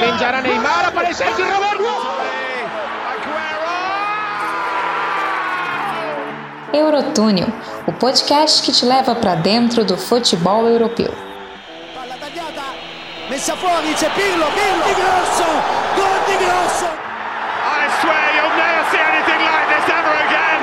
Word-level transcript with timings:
Spingerà 0.00 0.40
Neymar, 0.40 0.86
aparece 0.86 1.22
aqui 1.22 1.42
Roberto! 1.42 1.84
Eurotúnel, 6.72 7.48
o 7.86 7.92
podcast 7.92 8.62
que 8.62 8.72
te 8.72 8.86
leva 8.86 9.14
para 9.14 9.34
dentro 9.34 9.84
do 9.84 9.98
futebol 9.98 10.66
europeu. 10.66 11.12
Palla 11.94 12.16
tagliata, 12.16 12.62
messa 13.28 13.54
fuori, 13.56 13.92
c'è 13.92 14.08
Pirlo, 14.14 14.46
Pirlo, 14.46 14.84
di 14.86 14.94
grosso, 14.94 15.44
gol 15.94 16.24
di 16.24 16.36
grosso! 16.44 16.86
I 17.66 17.90
swear 18.00 18.34
you'll 18.36 18.56
never 18.56 18.84
see 18.90 19.00
anything 19.02 19.42
like 19.44 19.68
this 19.68 19.86
ever 19.92 20.16
again! 20.24 20.62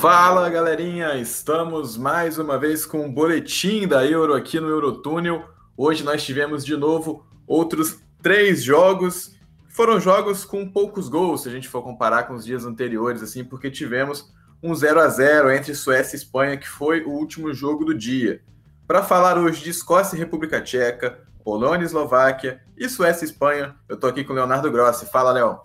Fala 0.00 0.48
galerinha, 0.48 1.16
estamos 1.16 1.98
mais 1.98 2.38
uma 2.38 2.56
vez 2.56 2.86
com 2.86 3.00
um 3.04 3.12
boletim 3.12 3.86
da 3.86 4.06
Euro 4.06 4.32
aqui 4.32 4.58
no 4.58 4.70
Eurotúnel. 4.70 5.57
Hoje 5.80 6.02
nós 6.02 6.24
tivemos 6.24 6.64
de 6.64 6.76
novo 6.76 7.24
outros 7.46 8.00
três 8.20 8.64
jogos 8.64 9.38
foram 9.68 10.00
jogos 10.00 10.44
com 10.44 10.68
poucos 10.68 11.08
gols, 11.08 11.42
se 11.42 11.48
a 11.48 11.52
gente 11.52 11.68
for 11.68 11.82
comparar 11.82 12.24
com 12.24 12.34
os 12.34 12.44
dias 12.44 12.64
anteriores, 12.64 13.22
assim, 13.22 13.44
porque 13.44 13.70
tivemos 13.70 14.28
um 14.60 14.74
0 14.74 14.98
a 14.98 15.08
0 15.08 15.52
entre 15.52 15.72
Suécia 15.72 16.16
e 16.16 16.18
Espanha, 16.18 16.56
que 16.56 16.68
foi 16.68 17.04
o 17.04 17.10
último 17.10 17.54
jogo 17.54 17.84
do 17.84 17.94
dia. 17.94 18.42
Para 18.88 19.04
falar 19.04 19.38
hoje 19.38 19.62
de 19.62 19.70
Escócia 19.70 20.16
e 20.16 20.18
República 20.18 20.60
Tcheca, 20.60 21.20
Polônia 21.44 21.84
e 21.84 21.86
Eslováquia 21.86 22.60
e 22.76 22.88
Suécia 22.88 23.24
e 23.24 23.28
Espanha, 23.28 23.76
eu 23.88 23.96
tô 23.96 24.08
aqui 24.08 24.24
com 24.24 24.32
o 24.32 24.36
Leonardo 24.36 24.68
Grossi. 24.68 25.06
Fala, 25.06 25.30
Léo. 25.30 25.60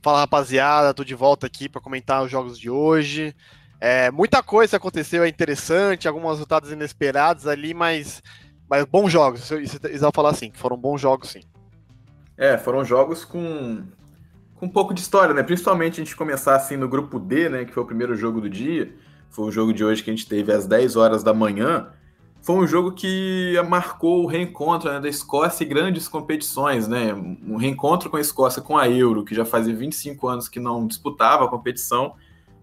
Fala, 0.00 0.20
rapaziada, 0.20 0.94
tô 0.94 1.02
de 1.02 1.16
volta 1.16 1.48
aqui 1.48 1.68
para 1.68 1.80
comentar 1.80 2.22
os 2.22 2.30
jogos 2.30 2.56
de 2.56 2.70
hoje. 2.70 3.34
É, 3.80 4.10
muita 4.12 4.42
coisa 4.44 4.76
aconteceu, 4.76 5.24
é 5.24 5.28
interessante, 5.28 6.06
alguns 6.06 6.30
resultados 6.30 6.70
inesperados 6.70 7.48
ali, 7.48 7.74
mas, 7.74 8.22
mas 8.68 8.84
bons 8.84 9.10
jogos. 9.10 9.50
Isso 9.50 9.78
eu 9.82 10.12
falar 10.12 10.30
assim, 10.30 10.50
foram 10.52 10.76
bons 10.76 11.00
jogos, 11.00 11.30
sim. 11.30 11.40
É, 12.36 12.58
foram 12.58 12.84
jogos 12.84 13.24
com, 13.24 13.82
com 14.54 14.66
um 14.66 14.68
pouco 14.68 14.92
de 14.92 15.00
história, 15.00 15.34
né? 15.34 15.42
Principalmente 15.42 16.00
a 16.00 16.04
gente 16.04 16.16
começar 16.16 16.54
assim 16.56 16.76
no 16.76 16.88
grupo 16.88 17.18
D, 17.18 17.48
né? 17.48 17.64
Que 17.64 17.72
foi 17.72 17.82
o 17.82 17.86
primeiro 17.86 18.14
jogo 18.14 18.40
do 18.40 18.50
dia. 18.50 18.94
Foi 19.30 19.46
o 19.46 19.50
jogo 19.50 19.72
de 19.72 19.84
hoje 19.84 20.02
que 20.02 20.10
a 20.10 20.14
gente 20.14 20.28
teve 20.28 20.52
às 20.52 20.66
10 20.66 20.96
horas 20.96 21.22
da 21.22 21.32
manhã. 21.32 21.88
Foi 22.42 22.56
um 22.56 22.66
jogo 22.66 22.92
que 22.92 23.54
marcou 23.68 24.22
o 24.22 24.26
reencontro 24.26 24.92
né, 24.92 25.00
da 25.00 25.08
Escócia 25.08 25.64
e 25.64 25.66
grandes 25.66 26.06
competições, 26.06 26.86
né? 26.86 27.12
Um 27.12 27.56
reencontro 27.56 28.08
com 28.08 28.16
a 28.16 28.20
Escócia 28.20 28.62
com 28.62 28.78
a 28.78 28.88
Euro, 28.88 29.24
que 29.24 29.34
já 29.34 29.44
fazia 29.44 29.74
25 29.74 30.28
anos 30.28 30.48
que 30.48 30.60
não 30.60 30.86
disputava 30.86 31.44
a 31.44 31.48
competição, 31.48 32.14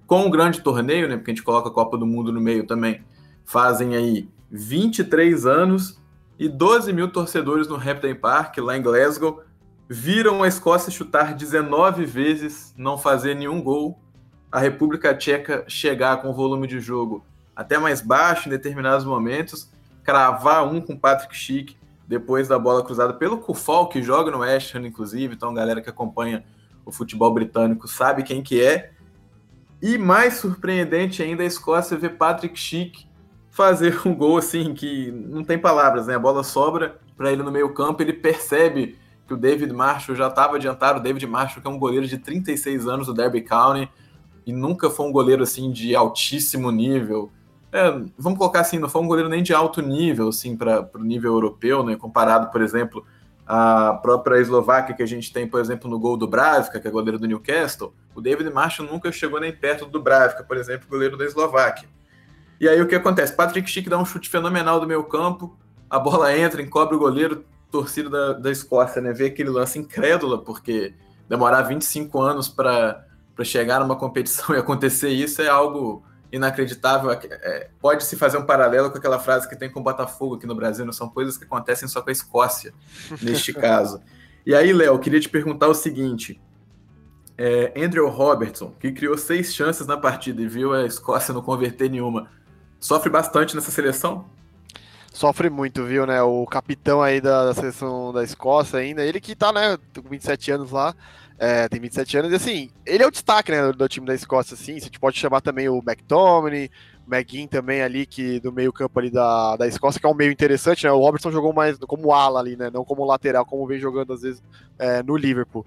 com 0.08 0.26
um 0.26 0.30
grande 0.30 0.62
torneio, 0.62 1.10
né? 1.10 1.18
Porque 1.18 1.32
a 1.32 1.34
gente 1.34 1.44
coloca 1.44 1.68
a 1.68 1.72
Copa 1.72 1.98
do 1.98 2.06
Mundo 2.06 2.32
no 2.32 2.40
meio 2.40 2.66
também. 2.66 3.04
Fazem 3.44 3.96
aí 3.96 4.30
23 4.56 5.48
anos 5.48 6.00
e 6.38 6.48
12 6.48 6.94
mil 6.94 7.12
torcedores 7.12 7.68
no 7.68 7.76
Hampden 7.76 8.14
Park, 8.14 8.60
lá 8.60 8.78
em 8.78 8.84
Glasgow 8.84 9.42
viram 9.90 10.44
a 10.44 10.48
Escócia 10.48 10.92
chutar 10.92 11.34
19 11.34 12.06
vezes, 12.06 12.72
não 12.78 12.96
fazer 12.96 13.36
nenhum 13.36 13.62
gol, 13.62 14.00
a 14.52 14.60
República 14.60 15.16
Tcheca 15.16 15.66
chegar 15.68 16.22
com 16.22 16.30
o 16.30 16.34
volume 16.34 16.68
de 16.68 16.80
jogo 16.80 17.26
até 17.56 17.80
mais 17.80 18.00
baixo 18.00 18.48
em 18.48 18.52
determinados 18.52 19.04
momentos, 19.06 19.72
cravar 20.04 20.72
um 20.72 20.80
com 20.80 20.96
Patrick 20.96 21.36
Schick 21.36 21.76
depois 22.08 22.48
da 22.48 22.60
bola 22.60 22.84
cruzada 22.84 23.14
pelo 23.14 23.40
Kufal, 23.40 23.90
que 23.90 24.04
joga 24.04 24.30
no 24.30 24.40
West 24.40 24.76
Ham, 24.76 24.86
inclusive, 24.86 25.34
então 25.34 25.50
a 25.50 25.54
galera 25.54 25.82
que 25.82 25.90
acompanha 25.90 26.44
o 26.86 26.92
futebol 26.92 27.34
britânico 27.34 27.88
sabe 27.88 28.22
quem 28.22 28.44
que 28.44 28.64
é. 28.64 28.92
E 29.82 29.98
mais 29.98 30.36
surpreendente 30.36 31.24
ainda 31.24 31.42
a 31.42 31.46
Escócia 31.46 31.98
ver 31.98 32.18
Patrick 32.18 32.58
Schick 32.60 33.08
fazer 33.54 34.02
um 34.06 34.16
gol 34.16 34.38
assim 34.38 34.74
que 34.74 35.12
não 35.12 35.44
tem 35.44 35.60
palavras, 35.60 36.08
né? 36.08 36.16
A 36.16 36.20
bola 36.20 36.44
sobra 36.44 37.00
para 37.16 37.32
ele 37.32 37.44
no 37.44 37.52
meio 37.52 37.72
campo, 37.72 38.02
ele 38.02 38.12
percebe 38.12 38.98
que 39.28 39.34
o 39.34 39.38
David 39.38 39.72
Marshall 39.72 40.18
já 40.18 40.28
estava 40.28 40.56
adiantado. 40.56 41.00
O 41.00 41.04
David 41.04 41.28
Marshall, 41.28 41.62
que 41.62 41.68
é 41.68 41.72
um 41.72 41.78
goleiro 41.78 42.08
de 42.08 42.18
36 42.18 42.88
anos 42.88 43.06
do 43.06 43.14
Derby 43.14 43.42
County 43.42 43.88
e 44.44 44.52
nunca 44.52 44.90
foi 44.90 45.06
um 45.06 45.12
goleiro 45.12 45.44
assim 45.44 45.72
de 45.72 45.96
altíssimo 45.96 46.72
nível. 46.72 47.32
É, 47.72 47.92
vamos 48.18 48.40
colocar 48.40 48.62
assim, 48.62 48.80
não 48.80 48.90
foi 48.90 49.02
um 49.02 49.08
goleiro 49.08 49.30
nem 49.30 49.44
de 49.44 49.54
alto 49.54 49.84
nível 49.84 50.30
assim 50.30 50.58
para 50.58 50.90
o 50.96 51.04
nível 51.04 51.34
europeu, 51.34 51.84
né? 51.84 51.96
Comparado, 51.96 52.52
por 52.52 52.60
exemplo, 52.60 53.06
à 53.46 53.94
própria 54.02 54.42
Eslováquia 54.42 54.96
que 54.96 55.04
a 55.04 55.08
gente 55.08 55.32
tem, 55.32 55.48
por 55.48 55.60
exemplo, 55.60 55.88
no 55.88 56.00
gol 56.00 56.18
do 56.18 56.28
Bravka, 56.28 56.80
que 56.80 56.88
é 56.88 56.92
goleiro 56.92 57.20
do 57.20 57.28
Newcastle. 57.28 57.94
O 58.16 58.22
David 58.22 58.50
Marshall 58.50 58.90
nunca 58.90 59.12
chegou 59.12 59.40
nem 59.40 59.56
perto 59.56 59.86
do 59.86 60.02
Bravka, 60.02 60.44
por 60.44 60.58
exemplo, 60.58 60.88
goleiro 60.90 61.16
da 61.16 61.26
Eslováquia. 61.26 61.88
E 62.60 62.68
aí 62.68 62.82
o 62.82 62.88
que 62.88 62.96
acontece? 62.96 63.34
Patrick 63.34 63.70
Schick 63.70 63.90
dá 63.90 63.98
um 63.98 64.06
chute 64.06 64.30
fenomenal 64.30 64.80
do 64.80 64.88
meio 64.88 65.04
campo, 65.04 65.58
a 65.90 66.00
bola 66.00 66.36
entra, 66.36 66.62
encobre 66.62 66.96
o 66.96 67.00
goleiro, 67.00 67.46
torcida 67.70 68.10
da, 68.10 68.34
da 68.34 68.52
Escócia, 68.52 69.02
né? 69.02 69.12
Ver 69.14 69.28
aquele 69.28 69.50
lance 69.50 69.78
incrédula, 69.80 70.44
porque 70.44 70.94
demorar 71.28 71.64
25 71.64 72.22
anos 72.22 72.48
para 72.48 73.06
chegar 73.44 73.80
numa 73.80 73.96
competição 73.96 74.54
e 74.56 74.58
acontecer 74.58 75.10
isso 75.10 75.42
é 75.42 75.48
algo 75.48 76.04
inacreditável. 76.32 77.12
É, 77.12 77.70
Pode-se 77.80 78.16
fazer 78.16 78.38
um 78.38 78.46
paralelo 78.46 78.92
com 78.92 78.98
aquela 78.98 79.20
frase 79.20 79.48
que 79.48 79.56
tem 79.56 79.70
com 79.70 79.80
o 79.80 79.84
Botafogo 79.84 80.36
aqui 80.36 80.48
no 80.48 80.56
Brasil, 80.56 80.86
não 80.86 80.94
são 80.94 81.10
coisas 81.10 81.38
que 81.38 81.44
acontecem 81.46 81.88
só 81.88 82.02
com 82.02 82.10
a 82.10 82.14
Escócia, 82.14 82.74
neste 83.22 83.54
caso. 83.54 84.02
E 84.46 84.54
aí, 84.54 84.74
Léo, 84.74 85.00
queria 85.00 85.20
te 85.20 85.30
perguntar 85.30 85.68
o 85.68 85.74
seguinte. 85.74 86.42
É, 87.38 87.74
Andrew 87.76 88.10
Robertson, 88.10 88.74
que 88.80 88.92
criou 88.92 89.18
seis 89.18 89.54
chances 89.54 89.88
na 89.88 89.98
partida 89.98 90.42
e 90.42 90.48
viu 90.48 90.74
a 90.74 90.86
Escócia 90.86 91.34
não 91.34 91.42
converter 91.42 91.90
nenhuma, 91.90 92.30
sofre 92.84 93.10
bastante 93.10 93.56
nessa 93.56 93.72
seleção? 93.72 94.26
sofre 95.14 95.48
muito, 95.48 95.86
viu, 95.86 96.08
né? 96.08 96.22
O 96.24 96.46
capitão 96.48 97.02
aí 97.02 97.22
da, 97.22 97.46
da, 97.46 97.54
seleção 97.54 98.12
da 98.12 98.24
Escócia 98.24 98.80
ainda, 98.80 99.06
ele 99.06 99.22
que 99.22 99.36
tá, 99.36 99.54
né, 99.54 99.78
com 99.96 100.10
27 100.10 100.52
anos 100.52 100.72
lá, 100.72 100.96
é, 101.38 101.70
tem 101.70 101.80
27 101.80 102.18
anos, 102.18 102.32
e 102.32 102.36
assim, 102.36 102.72
ele 102.84 103.04
é 103.04 103.08
o 103.08 103.12
destaque, 103.12 103.52
né, 103.52 103.62
do, 103.62 103.74
do 103.74 103.88
time 103.88 104.08
da 104.08 104.16
Escócia, 104.16 104.56
assim, 104.56 104.80
você 104.80 104.90
pode 105.00 105.20
chamar 105.20 105.42
também 105.42 105.70
o 105.70 105.84
McTominay, 105.86 106.70
o 107.08 107.14
McGinn 107.14 107.48
também 107.48 107.84
ali, 107.84 108.08
que 108.08 108.40
do 108.40 108.52
meio 108.52 108.74
campo 108.74 109.00
ali 109.00 109.12
da, 109.12 109.56
da 109.56 109.68
Escócia, 109.68 110.00
que 110.00 110.06
é 110.08 110.10
um 110.10 110.16
meio 110.16 110.32
interessante, 110.32 110.84
né, 110.84 110.92
o 110.92 111.00
Robertson 111.00 111.32
jogou 111.32 111.54
mais 111.54 111.78
como 111.78 112.12
ala 112.12 112.40
ali, 112.40 112.56
né, 112.56 112.72
não 112.74 112.84
como 112.84 113.06
lateral, 113.06 113.46
como 113.46 113.68
vem 113.68 113.80
jogando 113.80 114.14
às 114.14 114.24
vezes 114.24 114.42
é, 114.80 115.04
no 115.04 115.16
Liverpool. 115.16 115.64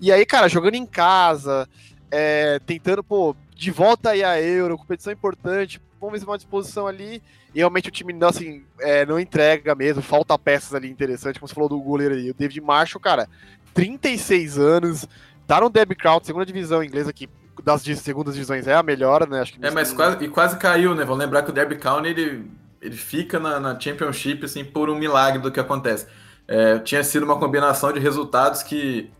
E 0.00 0.12
aí, 0.12 0.24
cara, 0.24 0.48
jogando 0.48 0.76
em 0.76 0.86
casa, 0.86 1.68
é, 2.12 2.60
tentando, 2.64 3.02
pô, 3.02 3.34
de 3.56 3.72
volta 3.72 4.10
aí 4.10 4.22
a 4.22 4.40
Euro, 4.40 4.78
competição 4.78 5.12
importante, 5.12 5.80
vamos 6.04 6.12
ver 6.12 6.24
se 6.24 6.30
uma 6.30 6.36
disposição 6.36 6.86
ali, 6.86 7.22
e 7.54 7.58
realmente 7.58 7.88
o 7.88 7.92
time 7.92 8.12
não, 8.12 8.28
assim, 8.28 8.64
é, 8.80 9.04
não 9.04 9.18
entrega 9.18 9.74
mesmo, 9.74 10.02
falta 10.02 10.38
peças 10.38 10.74
ali 10.74 10.90
interessantes, 10.90 11.38
como 11.38 11.48
você 11.48 11.54
falou 11.54 11.68
do 11.68 11.80
goleiro 11.80 12.14
ali, 12.14 12.30
o 12.30 12.34
David 12.34 12.60
Marshall, 12.60 13.00
cara, 13.00 13.28
36 13.72 14.58
anos, 14.58 15.08
tá 15.46 15.60
no 15.60 15.68
Derby 15.68 15.94
Crown, 15.94 16.20
segunda 16.22 16.46
divisão 16.46 16.82
inglesa, 16.82 17.12
que 17.12 17.28
das 17.62 17.82
segundas 17.82 18.34
divisões 18.34 18.66
é 18.66 18.74
a 18.74 18.82
melhor, 18.82 19.28
né? 19.28 19.40
Acho 19.40 19.54
que 19.54 19.64
é, 19.64 19.70
mas 19.70 19.92
quase, 19.92 20.24
e 20.24 20.28
quase 20.28 20.56
caiu, 20.56 20.94
né? 20.94 21.04
Vamos 21.04 21.18
lembrar 21.18 21.42
que 21.42 21.50
o 21.50 21.52
Derby 21.52 21.76
County, 21.76 22.08
ele, 22.08 22.50
ele 22.80 22.96
fica 22.96 23.38
na, 23.38 23.60
na 23.60 23.78
Championship, 23.78 24.44
assim, 24.44 24.64
por 24.64 24.90
um 24.90 24.98
milagre 24.98 25.40
do 25.40 25.50
que 25.50 25.60
acontece. 25.60 26.06
É, 26.46 26.78
tinha 26.80 27.02
sido 27.02 27.24
uma 27.24 27.38
combinação 27.38 27.92
de 27.92 28.00
resultados 28.00 28.62
que 28.62 29.10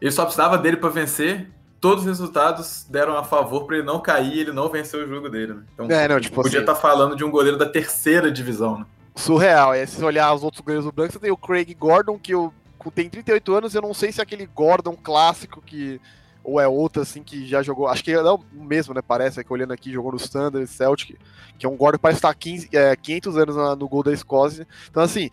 ele 0.00 0.10
só 0.10 0.24
precisava 0.24 0.56
dele 0.58 0.76
para 0.76 0.88
vencer, 0.90 1.48
todos 1.82 2.04
os 2.04 2.08
resultados 2.08 2.86
deram 2.88 3.18
a 3.18 3.24
favor 3.24 3.66
para 3.66 3.78
ele 3.78 3.84
não 3.84 3.98
cair, 3.98 4.38
ele 4.38 4.52
não 4.52 4.68
venceu 4.68 5.04
o 5.04 5.08
jogo 5.08 5.28
dele. 5.28 5.54
Né? 5.54 5.62
Então, 5.74 5.86
é, 5.90 6.06
não, 6.06 6.20
tipo 6.20 6.36
podia 6.36 6.60
estar 6.60 6.72
assim, 6.72 6.80
tá 6.80 6.88
falando 6.88 7.16
de 7.16 7.24
um 7.24 7.30
goleiro 7.30 7.58
da 7.58 7.66
terceira 7.66 8.30
divisão. 8.30 8.78
Né? 8.78 8.86
Surreal. 9.16 9.74
E 9.74 9.84
se 9.84 9.96
você 9.96 10.04
olhar 10.04 10.32
os 10.32 10.44
outros 10.44 10.60
goleiros 10.60 10.84
do 10.84 10.92
Branco, 10.92 11.12
você 11.12 11.18
tem 11.18 11.32
o 11.32 11.36
Craig 11.36 11.74
Gordon, 11.74 12.16
que 12.16 12.32
eu, 12.32 12.54
tem 12.94 13.10
38 13.10 13.52
anos, 13.52 13.74
eu 13.74 13.82
não 13.82 13.92
sei 13.92 14.12
se 14.12 14.20
é 14.20 14.22
aquele 14.22 14.46
Gordon 14.46 14.96
clássico 14.96 15.60
que 15.60 16.00
ou 16.44 16.60
é 16.60 16.66
outro 16.66 17.02
assim 17.02 17.22
que 17.22 17.46
já 17.46 17.62
jogou, 17.62 17.86
acho 17.86 18.02
que 18.02 18.10
é 18.10 18.20
o 18.20 18.40
mesmo, 18.52 18.92
né, 18.92 19.00
parece, 19.00 19.44
que 19.44 19.52
olhando 19.52 19.72
aqui, 19.72 19.92
jogou 19.92 20.10
no 20.10 20.18
Standard, 20.18 20.66
Celtic, 20.66 21.16
que 21.56 21.66
é 21.66 21.68
um 21.68 21.76
Gordon 21.76 21.98
que 21.98 22.02
parece 22.02 22.18
estar 22.18 22.34
15, 22.34 22.68
é, 22.72 22.96
500 22.96 23.36
anos 23.36 23.56
na, 23.56 23.76
no 23.76 23.88
gol 23.88 24.02
da 24.02 24.12
Escócia. 24.12 24.66
Então, 24.90 25.02
assim, 25.04 25.30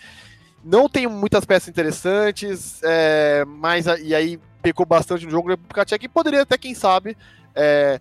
não 0.63 0.87
tem 0.87 1.07
muitas 1.07 1.45
peças 1.45 1.67
interessantes, 1.67 2.79
é, 2.83 3.43
mas 3.45 3.87
e 4.03 4.13
aí 4.13 4.39
pecou 4.61 4.85
bastante 4.85 5.25
no 5.25 5.31
jogo 5.31 5.47
da 5.47 5.53
República 5.53 5.85
Tcheca 5.85 6.05
e 6.05 6.09
poderia 6.09 6.41
até, 6.41 6.57
quem 6.57 6.73
sabe, 6.73 7.17
é, 7.55 7.99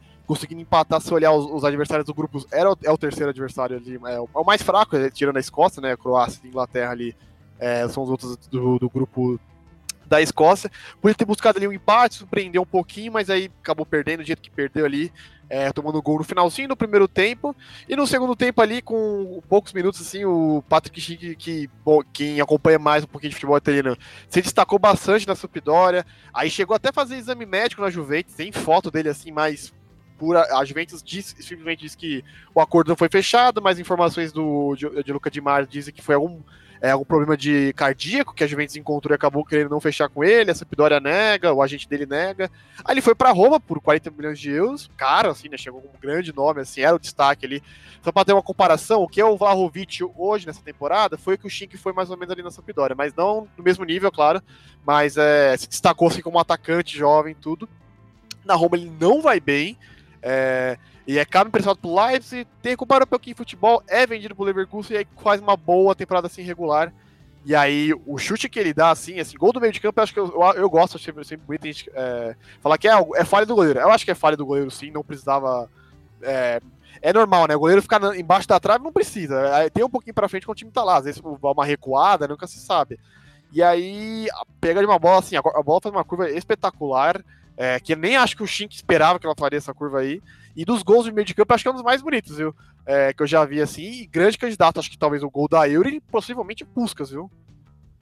empatar 0.50 1.00
se 1.00 1.12
olhar 1.12 1.32
os, 1.32 1.46
os, 1.50 1.64
adversários 1.64 2.06
do 2.06 2.14
grupo. 2.14 2.44
Era 2.52 2.70
é 2.84 2.90
o 2.90 2.98
terceiro 2.98 3.30
adversário 3.30 3.76
ali, 3.76 3.98
é 4.06 4.20
o, 4.20 4.28
é 4.34 4.38
o 4.38 4.44
mais 4.44 4.62
fraco, 4.62 4.96
é, 4.96 5.10
tirando 5.10 5.36
a 5.36 5.40
Escócia, 5.40 5.80
né? 5.80 5.92
A 5.92 5.96
Croácia 5.96 6.40
e 6.44 6.48
Inglaterra 6.48 6.92
ali 6.92 7.16
é, 7.58 7.88
são 7.88 8.02
os 8.02 8.10
outros 8.10 8.36
do, 8.48 8.78
do 8.78 8.90
grupo 8.90 9.40
da 10.06 10.20
Escócia. 10.20 10.70
Podia 11.00 11.14
ter 11.14 11.24
buscado 11.24 11.58
ali 11.58 11.68
um 11.68 11.72
empate, 11.72 12.16
surpreendeu 12.16 12.62
um 12.62 12.66
pouquinho, 12.66 13.12
mas 13.12 13.30
aí 13.30 13.50
acabou 13.60 13.86
perdendo 13.86 14.20
do 14.20 14.26
jeito 14.26 14.42
que 14.42 14.50
perdeu 14.50 14.84
ali 14.84 15.12
é, 15.48 15.72
tomando 15.72 16.02
gol 16.02 16.18
no 16.18 16.24
finalzinho 16.24 16.68
do 16.68 16.76
primeiro 16.76 17.08
tempo. 17.08 17.54
E 17.88 17.96
no 17.96 18.06
segundo 18.06 18.36
tempo 18.36 18.60
ali, 18.60 18.82
com 18.82 19.42
poucos 19.48 19.72
minutos, 19.72 20.00
assim, 20.00 20.24
o 20.24 20.62
Patrick 20.68 21.00
Schick, 21.00 21.36
que 21.36 21.68
bom, 21.84 22.02
quem 22.12 22.40
acompanha 22.40 22.78
mais 22.78 23.04
um 23.04 23.06
pouquinho 23.06 23.30
de 23.30 23.36
futebol 23.36 23.56
italiano, 23.56 23.96
se 24.28 24.42
destacou 24.42 24.78
bastante 24.78 25.26
na 25.26 25.34
Sampdoria. 25.34 26.04
Aí 26.32 26.50
chegou 26.50 26.76
até 26.76 26.90
a 26.90 26.92
fazer 26.92 27.16
exame 27.16 27.46
médico 27.46 27.82
na 27.82 27.90
Juventus, 27.90 28.34
tem 28.34 28.52
foto 28.52 28.90
dele 28.90 29.08
assim, 29.08 29.30
mais 29.30 29.72
pura. 30.18 30.42
A 30.56 30.64
Juventus 30.64 31.02
diz, 31.02 31.34
simplesmente 31.38 31.80
diz 31.80 31.94
que 31.94 32.24
o 32.54 32.60
acordo 32.60 32.88
não 32.88 32.96
foi 32.96 33.08
fechado, 33.08 33.62
mas 33.62 33.78
informações 33.78 34.32
do, 34.32 34.74
de, 34.74 35.02
de 35.02 35.12
Luca 35.12 35.30
Di 35.30 35.40
Mar 35.40 35.66
dizem 35.66 35.94
que 35.94 36.02
foi 36.02 36.16
algum 36.16 36.40
é, 36.80 36.90
algum 36.90 37.04
problema 37.04 37.36
de 37.36 37.72
cardíaco 37.74 38.34
que 38.34 38.44
a 38.44 38.46
Juventus 38.46 38.76
encontrou 38.76 39.12
e 39.12 39.16
acabou 39.16 39.44
querendo 39.44 39.70
não 39.70 39.80
fechar 39.80 40.08
com 40.08 40.22
ele, 40.22 40.50
a 40.50 40.54
Sampdoria 40.54 41.00
nega, 41.00 41.52
o 41.52 41.62
agente 41.62 41.88
dele 41.88 42.06
nega. 42.06 42.50
Aí 42.84 42.94
ele 42.94 43.00
foi 43.00 43.14
para 43.14 43.32
Roma 43.32 43.58
por 43.58 43.80
40 43.80 44.10
milhões 44.10 44.38
de 44.38 44.50
euros, 44.50 44.90
caro, 44.96 45.30
assim, 45.30 45.48
né? 45.48 45.56
Chegou 45.56 45.80
com 45.80 45.88
um 45.88 46.00
grande 46.00 46.34
nome, 46.34 46.60
assim, 46.60 46.80
era 46.80 46.94
o 46.94 46.98
destaque 46.98 47.46
ali. 47.46 47.62
Só 48.02 48.12
para 48.12 48.24
ter 48.24 48.32
uma 48.32 48.42
comparação, 48.42 49.02
o 49.02 49.08
que 49.08 49.20
é 49.20 49.24
o 49.24 49.36
Vlahovic 49.36 50.04
hoje 50.16 50.46
nessa 50.46 50.62
temporada 50.62 51.18
foi 51.18 51.34
o 51.34 51.38
que 51.38 51.46
o 51.46 51.50
Schink 51.50 51.76
foi 51.76 51.92
mais 51.92 52.10
ou 52.10 52.16
menos 52.16 52.32
ali 52.32 52.42
na 52.42 52.50
Sampdoria, 52.50 52.94
mas 52.96 53.14
não 53.14 53.48
no 53.56 53.64
mesmo 53.64 53.84
nível, 53.84 54.10
claro, 54.12 54.40
mas 54.86 55.16
é, 55.16 55.56
se 55.56 55.68
destacou 55.68 56.08
assim 56.08 56.22
como 56.22 56.38
um 56.38 56.40
atacante 56.40 56.96
jovem, 56.96 57.34
tudo. 57.34 57.68
Na 58.44 58.54
Roma 58.54 58.76
ele 58.76 58.90
não 59.00 59.20
vai 59.20 59.40
bem. 59.40 59.76
É, 60.22 60.78
e 61.08 61.18
é 61.18 61.24
caro 61.24 61.48
emprestado 61.48 61.78
pro 61.78 61.94
Leipzig, 61.94 62.46
tem 62.60 62.72
recupera 62.72 63.02
um 63.02 63.06
pouquinho 63.06 63.34
de 63.34 63.38
futebol, 63.38 63.82
é 63.88 64.06
vendido 64.06 64.36
pro 64.36 64.44
Leverkusen 64.44 64.94
e 64.94 64.98
aí 64.98 65.06
faz 65.22 65.40
uma 65.40 65.56
boa 65.56 65.94
temporada 65.94 66.26
assim 66.26 66.42
regular. 66.42 66.92
E 67.46 67.54
aí, 67.54 67.94
o 68.04 68.18
chute 68.18 68.46
que 68.46 68.58
ele 68.58 68.74
dá, 68.74 68.90
assim, 68.90 69.18
esse 69.18 69.34
gol 69.34 69.50
do 69.50 69.58
meio 69.58 69.72
de 69.72 69.80
campo, 69.80 69.98
eu 69.98 70.04
acho 70.04 70.12
que 70.12 70.20
eu, 70.20 70.26
eu, 70.26 70.52
eu 70.52 70.68
gosto, 70.68 70.96
achei 70.98 71.14
sempre 71.24 71.46
bonito 71.46 71.64
a 71.64 71.66
gente 71.66 71.90
é, 71.94 72.36
falar 72.60 72.76
que 72.76 72.86
é, 72.86 72.92
é 73.16 73.24
falha 73.24 73.46
do 73.46 73.54
goleiro. 73.54 73.80
Eu 73.80 73.90
acho 73.90 74.04
que 74.04 74.10
é 74.10 74.14
falha 74.14 74.36
do 74.36 74.44
goleiro, 74.44 74.70
sim, 74.70 74.90
não 74.90 75.02
precisava. 75.02 75.70
É, 76.20 76.60
é 77.00 77.10
normal, 77.10 77.46
né? 77.48 77.56
O 77.56 77.60
goleiro 77.60 77.80
ficar 77.80 78.02
embaixo 78.14 78.46
da 78.46 78.60
trave 78.60 78.84
não 78.84 78.92
precisa. 78.92 79.40
Tem 79.72 79.82
um 79.82 79.88
pouquinho 79.88 80.12
pra 80.12 80.28
frente 80.28 80.44
quando 80.44 80.56
o 80.56 80.58
time 80.58 80.70
tá 80.70 80.84
lá. 80.84 80.98
Às 80.98 81.06
vezes 81.06 81.22
uma 81.24 81.64
recuada, 81.64 82.28
nunca 82.28 82.46
se 82.46 82.58
sabe. 82.58 83.00
E 83.50 83.62
aí, 83.62 84.26
pega 84.60 84.80
de 84.80 84.86
uma 84.86 84.98
bola 84.98 85.20
assim, 85.20 85.36
a 85.36 85.40
bola 85.40 85.80
faz 85.82 85.94
uma 85.94 86.04
curva 86.04 86.28
espetacular. 86.30 87.24
É, 87.60 87.80
que 87.80 87.92
eu 87.92 87.96
nem 87.96 88.16
acho 88.16 88.36
que 88.36 88.42
o 88.44 88.46
Shink 88.46 88.72
esperava 88.72 89.18
que 89.18 89.26
ela 89.26 89.34
faria 89.36 89.56
essa 89.56 89.74
curva 89.74 89.98
aí. 89.98 90.22
E 90.54 90.64
dos 90.64 90.84
gols 90.84 91.06
de 91.06 91.12
meio 91.12 91.26
de 91.26 91.34
campo, 91.34 91.52
acho 91.52 91.64
que 91.64 91.68
é 91.68 91.72
um 91.72 91.74
dos 91.74 91.82
mais 91.82 92.00
bonitos, 92.00 92.36
viu? 92.36 92.54
É, 92.86 93.12
que 93.12 93.20
eu 93.20 93.26
já 93.26 93.44
vi 93.44 93.60
assim. 93.60 93.82
E 93.82 94.06
grande 94.06 94.38
candidato, 94.38 94.78
acho 94.78 94.88
que 94.88 94.96
talvez 94.96 95.24
o 95.24 95.30
gol 95.30 95.48
da 95.48 95.68
Euro 95.68 95.88
e 95.88 96.00
possivelmente 96.00 96.64
Puskas, 96.64 97.10
viu? 97.10 97.28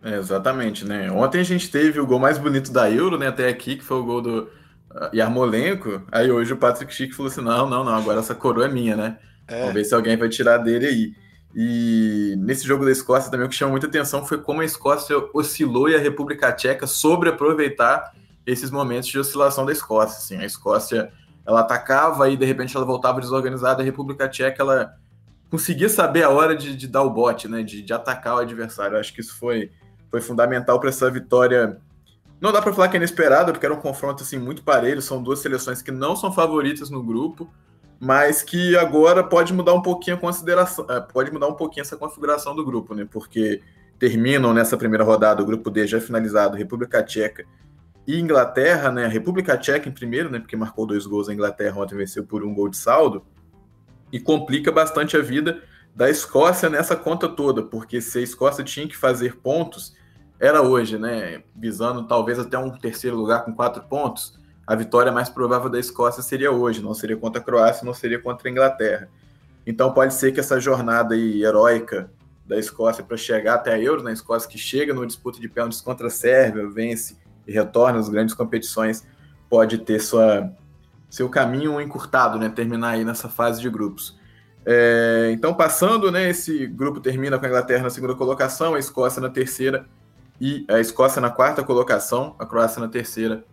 É, 0.02 0.18
exatamente, 0.18 0.84
né? 0.84 1.10
Ontem 1.10 1.40
a 1.40 1.44
gente 1.44 1.70
teve 1.70 1.98
o 1.98 2.06
gol 2.06 2.18
mais 2.18 2.36
bonito 2.36 2.70
da 2.70 2.90
Euro, 2.90 3.16
né? 3.16 3.28
Até 3.28 3.48
aqui, 3.48 3.76
que 3.76 3.82
foi 3.82 3.96
o 3.96 4.04
gol 4.04 4.20
do 4.20 4.42
uh, 4.42 5.14
Yarmolenko. 5.14 6.02
Aí 6.12 6.30
hoje 6.30 6.52
o 6.52 6.58
Patrick 6.58 6.92
Schick 6.92 7.14
falou 7.14 7.32
assim: 7.32 7.40
não, 7.40 7.66
não, 7.66 7.82
não, 7.82 7.94
agora 7.94 8.20
essa 8.20 8.34
coroa 8.34 8.66
é 8.66 8.68
minha, 8.68 8.94
né? 8.94 9.18
É. 9.48 9.60
Vamos 9.60 9.74
ver 9.74 9.84
se 9.84 9.94
alguém 9.94 10.18
vai 10.18 10.28
tirar 10.28 10.58
dele 10.58 10.86
aí. 10.86 11.14
E 11.54 12.34
nesse 12.36 12.66
jogo 12.66 12.84
da 12.84 12.92
Escócia 12.92 13.30
também 13.30 13.46
o 13.46 13.48
que 13.48 13.56
chamou 13.56 13.72
muita 13.72 13.86
atenção 13.86 14.26
foi 14.26 14.36
como 14.36 14.60
a 14.60 14.64
Escócia 14.66 15.16
oscilou 15.32 15.88
e 15.88 15.96
a 15.96 15.98
República 15.98 16.52
Tcheca 16.52 16.86
sobre 16.86 17.30
aproveitar 17.30 18.12
esses 18.46 18.70
momentos 18.70 19.08
de 19.08 19.18
oscilação 19.18 19.66
da 19.66 19.72
Escócia. 19.72 20.18
Assim, 20.18 20.36
a 20.36 20.46
Escócia 20.46 21.12
ela 21.44 21.60
atacava 21.60 22.30
e 22.30 22.36
de 22.36 22.44
repente 22.44 22.76
ela 22.76 22.86
voltava 22.86 23.20
desorganizada. 23.20 23.82
A 23.82 23.84
República 23.84 24.28
Tcheca 24.28 24.62
ela 24.62 24.94
conseguia 25.50 25.88
saber 25.88 26.22
a 26.22 26.30
hora 26.30 26.56
de, 26.56 26.76
de 26.76 26.86
dar 26.86 27.02
o 27.02 27.10
bote, 27.10 27.48
né? 27.48 27.62
De, 27.62 27.82
de, 27.82 27.92
atacar 27.92 28.36
o 28.36 28.38
adversário. 28.38 28.96
Eu 28.96 29.00
acho 29.00 29.12
que 29.12 29.20
isso 29.20 29.36
foi, 29.38 29.70
foi 30.10 30.20
fundamental 30.20 30.78
para 30.78 30.88
essa 30.88 31.10
vitória. 31.10 31.78
Não 32.40 32.52
dá 32.52 32.62
para 32.62 32.72
falar 32.72 32.88
que 32.88 32.96
é 32.96 32.98
inesperada, 32.98 33.52
porque 33.52 33.66
era 33.66 33.74
um 33.74 33.80
confronto 33.80 34.22
assim 34.22 34.38
muito 34.38 34.62
parelho. 34.62 35.02
São 35.02 35.22
duas 35.22 35.40
seleções 35.40 35.82
que 35.82 35.90
não 35.90 36.14
são 36.14 36.32
favoritas 36.32 36.90
no 36.90 37.02
grupo, 37.02 37.48
mas 37.98 38.42
que 38.42 38.76
agora 38.76 39.24
pode 39.24 39.52
mudar 39.52 39.72
um 39.72 39.82
pouquinho 39.82 40.16
a 40.16 40.20
consideração, 40.20 40.86
é, 40.90 41.00
pode 41.00 41.32
mudar 41.32 41.48
um 41.48 41.54
pouquinho 41.54 41.82
essa 41.82 41.96
configuração 41.96 42.54
do 42.54 42.64
grupo, 42.64 42.94
né? 42.94 43.06
Porque 43.10 43.62
terminam 43.98 44.52
nessa 44.52 44.76
primeira 44.76 45.02
rodada 45.04 45.42
o 45.42 45.46
grupo 45.46 45.70
D 45.70 45.86
já 45.86 45.98
finalizado, 45.98 46.56
República 46.56 47.02
Tcheca 47.02 47.46
e 48.06 48.20
Inglaterra, 48.20 48.90
né? 48.90 49.06
República 49.06 49.56
Tcheca 49.58 49.88
em 49.88 49.92
primeiro, 49.92 50.30
né? 50.30 50.38
Porque 50.38 50.56
marcou 50.56 50.86
dois 50.86 51.06
gols, 51.06 51.28
a 51.28 51.34
Inglaterra 51.34 51.80
ontem 51.80 51.96
venceu 51.96 52.24
por 52.24 52.44
um 52.44 52.54
gol 52.54 52.68
de 52.68 52.76
saldo. 52.76 53.26
E 54.12 54.20
complica 54.20 54.70
bastante 54.70 55.16
a 55.16 55.20
vida 55.20 55.60
da 55.94 56.08
Escócia 56.08 56.70
nessa 56.70 56.94
conta 56.94 57.28
toda, 57.28 57.62
porque 57.62 58.00
se 58.00 58.18
a 58.18 58.22
Escócia 58.22 58.62
tinha 58.62 58.86
que 58.86 58.96
fazer 58.96 59.36
pontos, 59.38 59.96
era 60.38 60.62
hoje, 60.62 60.98
né? 60.98 61.42
Visando 61.54 62.06
talvez 62.06 62.38
até 62.38 62.56
um 62.56 62.70
terceiro 62.70 63.16
lugar 63.16 63.44
com 63.44 63.52
quatro 63.52 63.82
pontos, 63.84 64.38
a 64.66 64.74
vitória 64.74 65.10
mais 65.10 65.28
provável 65.28 65.68
da 65.68 65.80
Escócia 65.80 66.22
seria 66.22 66.52
hoje, 66.52 66.82
não 66.82 66.94
seria 66.94 67.16
contra 67.16 67.40
a 67.40 67.44
Croácia, 67.44 67.84
não 67.84 67.94
seria 67.94 68.20
contra 68.20 68.48
a 68.48 68.52
Inglaterra. 68.52 69.08
Então 69.66 69.92
pode 69.92 70.14
ser 70.14 70.30
que 70.32 70.38
essa 70.38 70.60
jornada 70.60 71.14
aí 71.14 71.42
heróica 71.42 72.10
da 72.46 72.56
Escócia 72.56 73.02
para 73.02 73.16
chegar 73.16 73.54
até 73.54 73.72
a 73.72 73.80
Euro, 73.80 74.02
na 74.02 74.10
né? 74.10 74.12
Escócia 74.12 74.48
que 74.48 74.58
chega 74.58 74.94
no 74.94 75.04
disputa 75.04 75.40
de 75.40 75.48
pênaltis 75.48 75.80
contra 75.80 76.06
a 76.06 76.10
Sérvia, 76.10 76.68
vence 76.68 77.16
e 77.46 77.52
retorna 77.52 77.98
às 77.98 78.08
grandes 78.08 78.34
competições, 78.34 79.06
pode 79.48 79.78
ter 79.78 80.00
sua, 80.00 80.50
seu 81.08 81.28
caminho 81.28 81.80
encurtado, 81.80 82.38
né? 82.38 82.48
Terminar 82.48 82.90
aí 82.90 83.04
nessa 83.04 83.28
fase 83.28 83.60
de 83.60 83.70
grupos. 83.70 84.18
É, 84.64 85.30
então, 85.32 85.54
passando, 85.54 86.10
né? 86.10 86.28
Esse 86.28 86.66
grupo 86.66 87.00
termina 87.00 87.38
com 87.38 87.46
a 87.46 87.48
Inglaterra 87.48 87.84
na 87.84 87.90
segunda 87.90 88.14
colocação, 88.14 88.74
a 88.74 88.78
Escócia 88.78 89.20
na 89.22 89.30
terceira 89.30 89.86
e 90.40 90.66
a 90.68 90.80
Escócia 90.80 91.20
na 91.20 91.30
quarta 91.30 91.62
colocação, 91.62 92.34
a 92.38 92.44
Croácia 92.44 92.80
na 92.80 92.88
terceira 92.88 93.44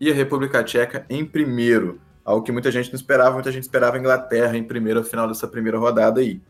e 0.00 0.10
a 0.10 0.14
República 0.14 0.62
Tcheca 0.62 1.04
em 1.08 1.24
primeiro. 1.24 2.00
Algo 2.24 2.44
que 2.44 2.52
muita 2.52 2.70
gente 2.70 2.92
não 2.92 2.96
esperava, 2.96 3.32
muita 3.32 3.50
gente 3.50 3.62
esperava 3.62 3.96
a 3.96 3.98
Inglaterra 3.98 4.56
em 4.56 4.62
primeiro, 4.62 5.00
ao 5.00 5.04
final 5.04 5.26
dessa 5.26 5.48
primeira 5.48 5.78
rodada 5.78 6.20
aí. 6.20 6.42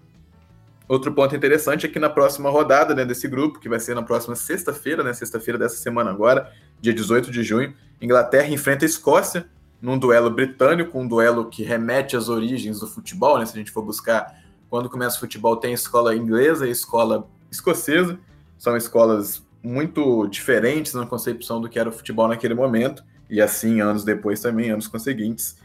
Outro 0.89 1.13
ponto 1.13 1.37
interessante 1.37 1.85
é 1.85 1.89
que 1.89 1.99
na 1.99 2.09
próxima 2.09 2.49
rodada 2.49 2.95
né, 2.95 3.05
desse 3.05 3.29
grupo, 3.29 3.61
que 3.61 3.69
vai 3.69 3.79
ser 3.79 3.95
na 3.95 4.03
próxima 4.03 4.35
sexta-feira, 4.35 5.05
né, 5.05 5.13
sexta-feira 5.13 5.59
dessa 5.59 5.77
semana 5.77 6.11
agora, 6.11 6.51
dia 6.81 6.95
18 6.95 7.31
de 7.31 7.43
junho, 7.43 7.75
Inglaterra 8.01 8.49
enfrenta 8.49 8.85
a 8.85 8.89
Escócia 8.89 9.47
num 9.83 9.99
duelo 9.99 10.31
britânico, 10.31 10.99
um 10.99 11.07
duelo 11.07 11.51
que 11.51 11.63
remete 11.63 12.17
às 12.17 12.31
origens 12.31 12.81
do 12.81 12.87
futebol, 12.87 13.39
né, 13.39 13.45
se 13.45 13.53
a 13.53 13.59
gente 13.59 13.71
for 13.71 13.83
buscar 13.83 14.43
quando 14.71 14.89
começa 14.89 15.17
o 15.17 15.21
futebol, 15.21 15.57
tem 15.57 15.73
escola 15.73 16.15
inglesa 16.15 16.67
e 16.67 16.71
escola 16.71 17.29
escocesa, 17.51 18.19
são 18.59 18.77
escolas 18.77 19.47
muito 19.63 20.27
diferentes 20.29 20.95
na 20.95 21.07
concepção 21.07 21.61
do 21.61 21.69
que 21.69 21.79
era 21.79 21.89
o 21.89 21.93
futebol 21.93 22.29
naquele 22.29 22.55
momento, 22.55 23.03
e 23.29 23.41
assim 23.41 23.81
anos 23.81 24.05
depois 24.05 24.41
também, 24.41 24.71
anos 24.71 24.89
conseguintes. 24.89 25.57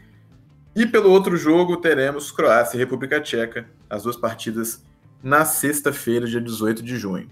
E 0.76 0.86
pelo 0.86 1.10
outro 1.10 1.36
jogo 1.36 1.76
teremos 1.78 2.30
Croácia 2.30 2.76
e 2.76 2.80
República 2.80 3.20
Tcheca, 3.20 3.66
as 3.88 4.02
duas 4.02 4.16
partidas 4.16 4.82
na 5.24 5.44
sexta-feira, 5.46 6.26
dia 6.26 6.40
18 6.40 6.82
de 6.82 6.96
junho. 6.98 7.28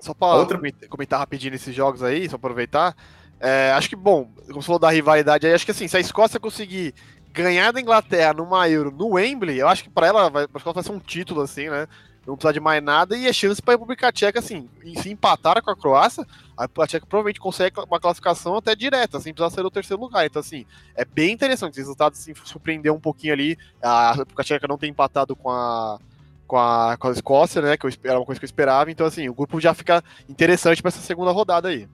Só 0.00 0.14
para 0.14 0.34
Outra... 0.34 0.60
comentar 0.88 1.18
rapidinho 1.18 1.54
esses 1.54 1.74
jogos 1.74 2.02
aí, 2.02 2.28
só 2.28 2.36
aproveitar. 2.36 2.96
É, 3.38 3.72
acho 3.72 3.88
que, 3.88 3.96
bom, 3.96 4.30
como 4.46 4.62
você 4.62 4.66
falou 4.66 4.78
da 4.78 4.90
rivalidade 4.90 5.46
aí, 5.46 5.52
acho 5.52 5.64
que 5.64 5.70
assim, 5.70 5.86
se 5.86 5.96
a 5.96 6.00
Escócia 6.00 6.40
conseguir 6.40 6.94
ganhar 7.32 7.72
da 7.72 7.80
Inglaterra 7.80 8.32
numa 8.32 8.68
Euro 8.68 8.90
no 8.90 9.14
Wembley, 9.14 9.58
eu 9.58 9.68
acho 9.68 9.82
que 9.82 9.90
para 9.90 10.06
ela 10.06 10.30
vai, 10.30 10.46
vai 10.46 10.82
ser 10.82 10.92
um 10.92 10.98
título, 10.98 11.42
assim, 11.42 11.68
né? 11.68 11.86
Não 12.26 12.36
precisar 12.36 12.52
de 12.52 12.60
mais 12.60 12.82
nada 12.82 13.14
e 13.16 13.26
é 13.26 13.32
chance 13.32 13.60
para 13.60 13.74
a 13.74 13.76
República 13.76 14.10
Tcheca, 14.10 14.38
assim, 14.38 14.66
se 14.96 15.10
empatar 15.10 15.62
com 15.62 15.70
a 15.70 15.76
Croácia, 15.76 16.26
a 16.56 16.62
República 16.62 16.86
Tcheca 16.86 17.06
provavelmente 17.06 17.40
consegue 17.40 17.78
uma 17.80 18.00
classificação 18.00 18.56
até 18.56 18.74
direta, 18.74 19.20
sem 19.20 19.34
precisar 19.34 19.54
ser 19.54 19.66
o 19.66 19.70
terceiro 19.70 20.02
lugar. 20.02 20.24
Então, 20.24 20.40
assim, 20.40 20.64
é 20.94 21.04
bem 21.04 21.32
interessante. 21.32 21.72
Esse 21.72 21.80
resultado 21.80 22.12
assim, 22.12 22.32
surpreendeu 22.44 22.94
um 22.94 23.00
pouquinho 23.00 23.34
ali. 23.34 23.58
A 23.82 24.12
República 24.12 24.44
Tcheca 24.44 24.66
não 24.66 24.78
tem 24.78 24.90
empatado 24.90 25.36
com 25.36 25.50
a 25.50 25.98
com 26.46 26.58
a, 26.58 26.96
com 26.98 27.08
a 27.08 27.12
Escócia, 27.12 27.62
né? 27.62 27.76
Que 27.76 27.86
eu, 27.86 27.90
era 28.04 28.18
uma 28.18 28.26
coisa 28.26 28.38
que 28.38 28.44
eu 28.44 28.48
esperava. 28.48 28.90
Então, 28.90 29.06
assim, 29.06 29.28
o 29.28 29.34
grupo 29.34 29.60
já 29.60 29.74
fica 29.74 30.02
interessante 30.28 30.82
para 30.82 30.88
essa 30.90 31.00
segunda 31.00 31.30
rodada 31.30 31.68
aí. 31.68 31.88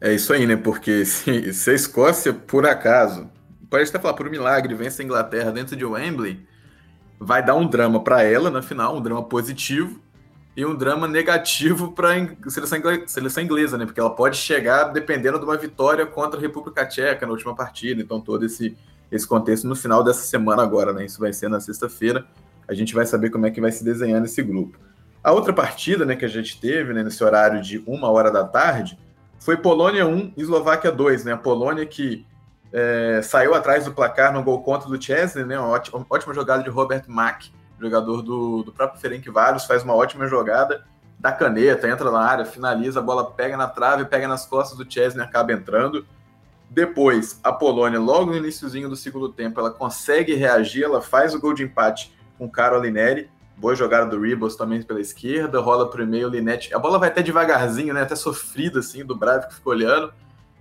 É 0.00 0.12
isso 0.12 0.32
aí, 0.32 0.46
né? 0.46 0.56
Porque 0.56 1.04
se, 1.06 1.52
se 1.52 1.70
a 1.70 1.74
Escócia, 1.74 2.32
por 2.32 2.66
acaso, 2.66 3.28
pode 3.70 3.88
até 3.88 3.98
falar 3.98 4.14
por 4.14 4.26
um 4.26 4.30
milagre, 4.30 4.74
vence 4.74 5.00
a 5.00 5.04
Inglaterra 5.04 5.50
dentro 5.50 5.76
de 5.76 5.84
Wembley, 5.84 6.46
vai 7.18 7.44
dar 7.44 7.54
um 7.54 7.66
drama 7.66 8.02
para 8.02 8.22
ela 8.22 8.50
na 8.50 8.62
final, 8.62 8.96
um 8.96 9.02
drama 9.02 9.22
positivo, 9.22 10.00
e 10.56 10.64
um 10.64 10.74
drama 10.74 11.08
negativo 11.08 11.90
para 11.92 12.14
a 12.14 12.50
seleção, 12.50 12.78
seleção 13.06 13.42
inglesa, 13.42 13.76
né? 13.76 13.86
Porque 13.86 13.98
ela 13.98 14.14
pode 14.14 14.36
chegar 14.36 14.84
dependendo 14.84 15.38
de 15.38 15.44
uma 15.44 15.56
vitória 15.56 16.06
contra 16.06 16.38
a 16.38 16.40
República 16.40 16.86
Tcheca 16.86 17.26
na 17.26 17.32
última 17.32 17.56
partida. 17.56 18.00
Então, 18.00 18.20
todo 18.20 18.44
esse, 18.44 18.76
esse 19.10 19.26
contexto 19.26 19.66
no 19.66 19.74
final 19.74 20.04
dessa 20.04 20.22
semana 20.22 20.62
agora, 20.62 20.92
né? 20.92 21.04
Isso 21.04 21.18
vai 21.18 21.32
ser 21.32 21.48
na 21.48 21.58
sexta-feira 21.58 22.24
a 22.68 22.74
gente 22.74 22.94
vai 22.94 23.06
saber 23.06 23.30
como 23.30 23.46
é 23.46 23.50
que 23.50 23.60
vai 23.60 23.70
se 23.70 23.84
desenhar 23.84 24.22
esse 24.24 24.42
grupo. 24.42 24.78
A 25.22 25.32
outra 25.32 25.52
partida 25.52 26.04
né, 26.04 26.14
que 26.16 26.24
a 26.24 26.28
gente 26.28 26.60
teve 26.60 26.92
né, 26.92 27.02
nesse 27.02 27.22
horário 27.24 27.62
de 27.62 27.82
uma 27.86 28.10
hora 28.10 28.30
da 28.30 28.44
tarde 28.44 28.98
foi 29.38 29.56
Polônia 29.56 30.06
1 30.06 30.34
e 30.36 30.42
Eslováquia 30.42 30.92
2. 30.92 31.24
Né? 31.24 31.32
A 31.32 31.36
Polônia 31.36 31.86
que 31.86 32.26
é, 32.72 33.20
saiu 33.22 33.54
atrás 33.54 33.84
do 33.84 33.92
placar 33.92 34.32
no 34.32 34.42
gol 34.42 34.62
contra 34.62 34.88
do 34.88 35.00
Chesney, 35.00 35.44
né? 35.44 35.58
uma 35.58 35.68
ótima, 35.68 36.04
ótima 36.10 36.34
jogada 36.34 36.62
de 36.62 36.68
Robert 36.68 37.04
Mack, 37.06 37.50
jogador 37.80 38.20
do, 38.20 38.62
do 38.62 38.72
próprio 38.72 39.00
Ferencváros, 39.00 39.64
faz 39.64 39.82
uma 39.82 39.94
ótima 39.94 40.26
jogada 40.26 40.84
da 41.18 41.32
caneta, 41.32 41.88
entra 41.88 42.10
na 42.10 42.20
área, 42.20 42.44
finaliza, 42.44 43.00
a 43.00 43.02
bola 43.02 43.30
pega 43.30 43.56
na 43.56 43.66
trave, 43.66 44.04
pega 44.04 44.28
nas 44.28 44.44
costas 44.44 44.76
do 44.76 44.90
Chesney 44.90 45.22
acaba 45.22 45.52
entrando. 45.52 46.04
Depois, 46.68 47.38
a 47.42 47.52
Polônia, 47.52 48.00
logo 48.00 48.32
no 48.32 48.36
iníciozinho 48.36 48.88
do 48.90 48.96
segundo 48.96 49.30
tempo, 49.30 49.58
ela 49.60 49.70
consegue 49.70 50.34
reagir, 50.34 50.82
ela 50.84 51.00
faz 51.00 51.34
o 51.34 51.40
gol 51.40 51.54
de 51.54 51.62
empate 51.62 52.12
com 52.44 52.50
Caro 52.50 52.80
Lineri. 52.80 53.30
Boa 53.56 53.74
jogada 53.74 54.06
do 54.06 54.20
Ribos 54.20 54.56
também 54.56 54.82
pela 54.82 55.00
esquerda, 55.00 55.60
rola 55.60 55.88
pro 55.88 56.06
meio, 56.06 56.28
Linete. 56.28 56.74
A 56.74 56.78
bola 56.78 56.98
vai 56.98 57.08
até 57.08 57.22
devagarzinho, 57.22 57.94
né? 57.94 58.02
Até 58.02 58.16
sofrida, 58.16 58.80
assim, 58.80 59.04
do 59.04 59.16
Bravo 59.16 59.48
que 59.48 59.54
ficou 59.54 59.72
olhando. 59.72 60.12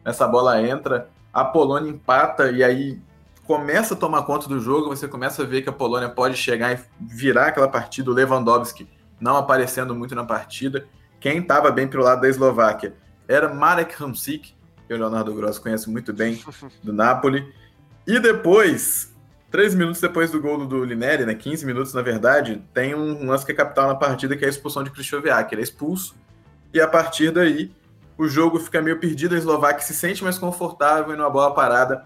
Essa 0.05 0.27
bola 0.27 0.61
entra, 0.61 1.09
a 1.33 1.43
Polônia 1.43 1.89
empata 1.89 2.51
e 2.51 2.63
aí 2.63 3.01
começa 3.45 3.93
a 3.93 3.97
tomar 3.97 4.23
conta 4.23 4.47
do 4.47 4.59
jogo. 4.59 4.89
Você 4.95 5.07
começa 5.07 5.41
a 5.41 5.45
ver 5.45 5.63
que 5.63 5.69
a 5.69 5.73
Polônia 5.73 6.07
pode 6.07 6.37
chegar 6.37 6.73
e 6.73 6.79
virar 6.99 7.47
aquela 7.47 7.67
partida. 7.67 8.11
O 8.11 8.13
Lewandowski 8.13 8.87
não 9.19 9.35
aparecendo 9.35 9.95
muito 9.95 10.13
na 10.13 10.23
partida. 10.23 10.85
Quem 11.19 11.39
estava 11.39 11.71
bem 11.71 11.87
pelo 11.87 12.03
lado 12.03 12.21
da 12.21 12.29
Eslováquia 12.29 12.93
era 13.27 13.53
Marek 13.53 14.01
Hamsik, 14.01 14.53
que 14.87 14.93
o 14.93 14.97
Leonardo 14.97 15.33
Gross 15.33 15.57
conhece 15.57 15.89
muito 15.89 16.13
bem, 16.13 16.43
do 16.83 16.93
Napoli. 16.93 17.51
E 18.05 18.19
depois, 18.19 19.12
três 19.53 19.75
minutos 19.75 20.01
depois 20.01 20.31
do 20.31 20.41
gol 20.41 20.65
do 20.65 20.83
Lineri, 20.83 21.27
né, 21.27 21.35
15 21.35 21.63
minutos 21.63 21.93
na 21.93 22.01
verdade, 22.01 22.63
tem 22.73 22.95
um 22.95 23.27
lance 23.27 23.45
que 23.45 23.51
é 23.51 23.55
capital 23.55 23.87
na 23.87 23.93
partida, 23.93 24.35
que 24.35 24.43
é 24.43 24.47
a 24.47 24.49
expulsão 24.49 24.83
de 24.83 24.89
Krychowiak. 24.89 25.53
Ele 25.53 25.61
é 25.61 25.63
expulso, 25.63 26.15
e 26.73 26.81
a 26.81 26.87
partir 26.87 27.29
daí 27.29 27.71
o 28.17 28.27
jogo 28.27 28.59
fica 28.59 28.81
meio 28.81 28.99
perdido, 28.99 29.35
a 29.35 29.37
Eslováquia 29.37 29.83
se 29.83 29.93
sente 29.93 30.23
mais 30.23 30.39
confortável 30.39 31.13
e 31.13 31.17
numa 31.17 31.29
bola 31.29 31.53
parada 31.53 32.03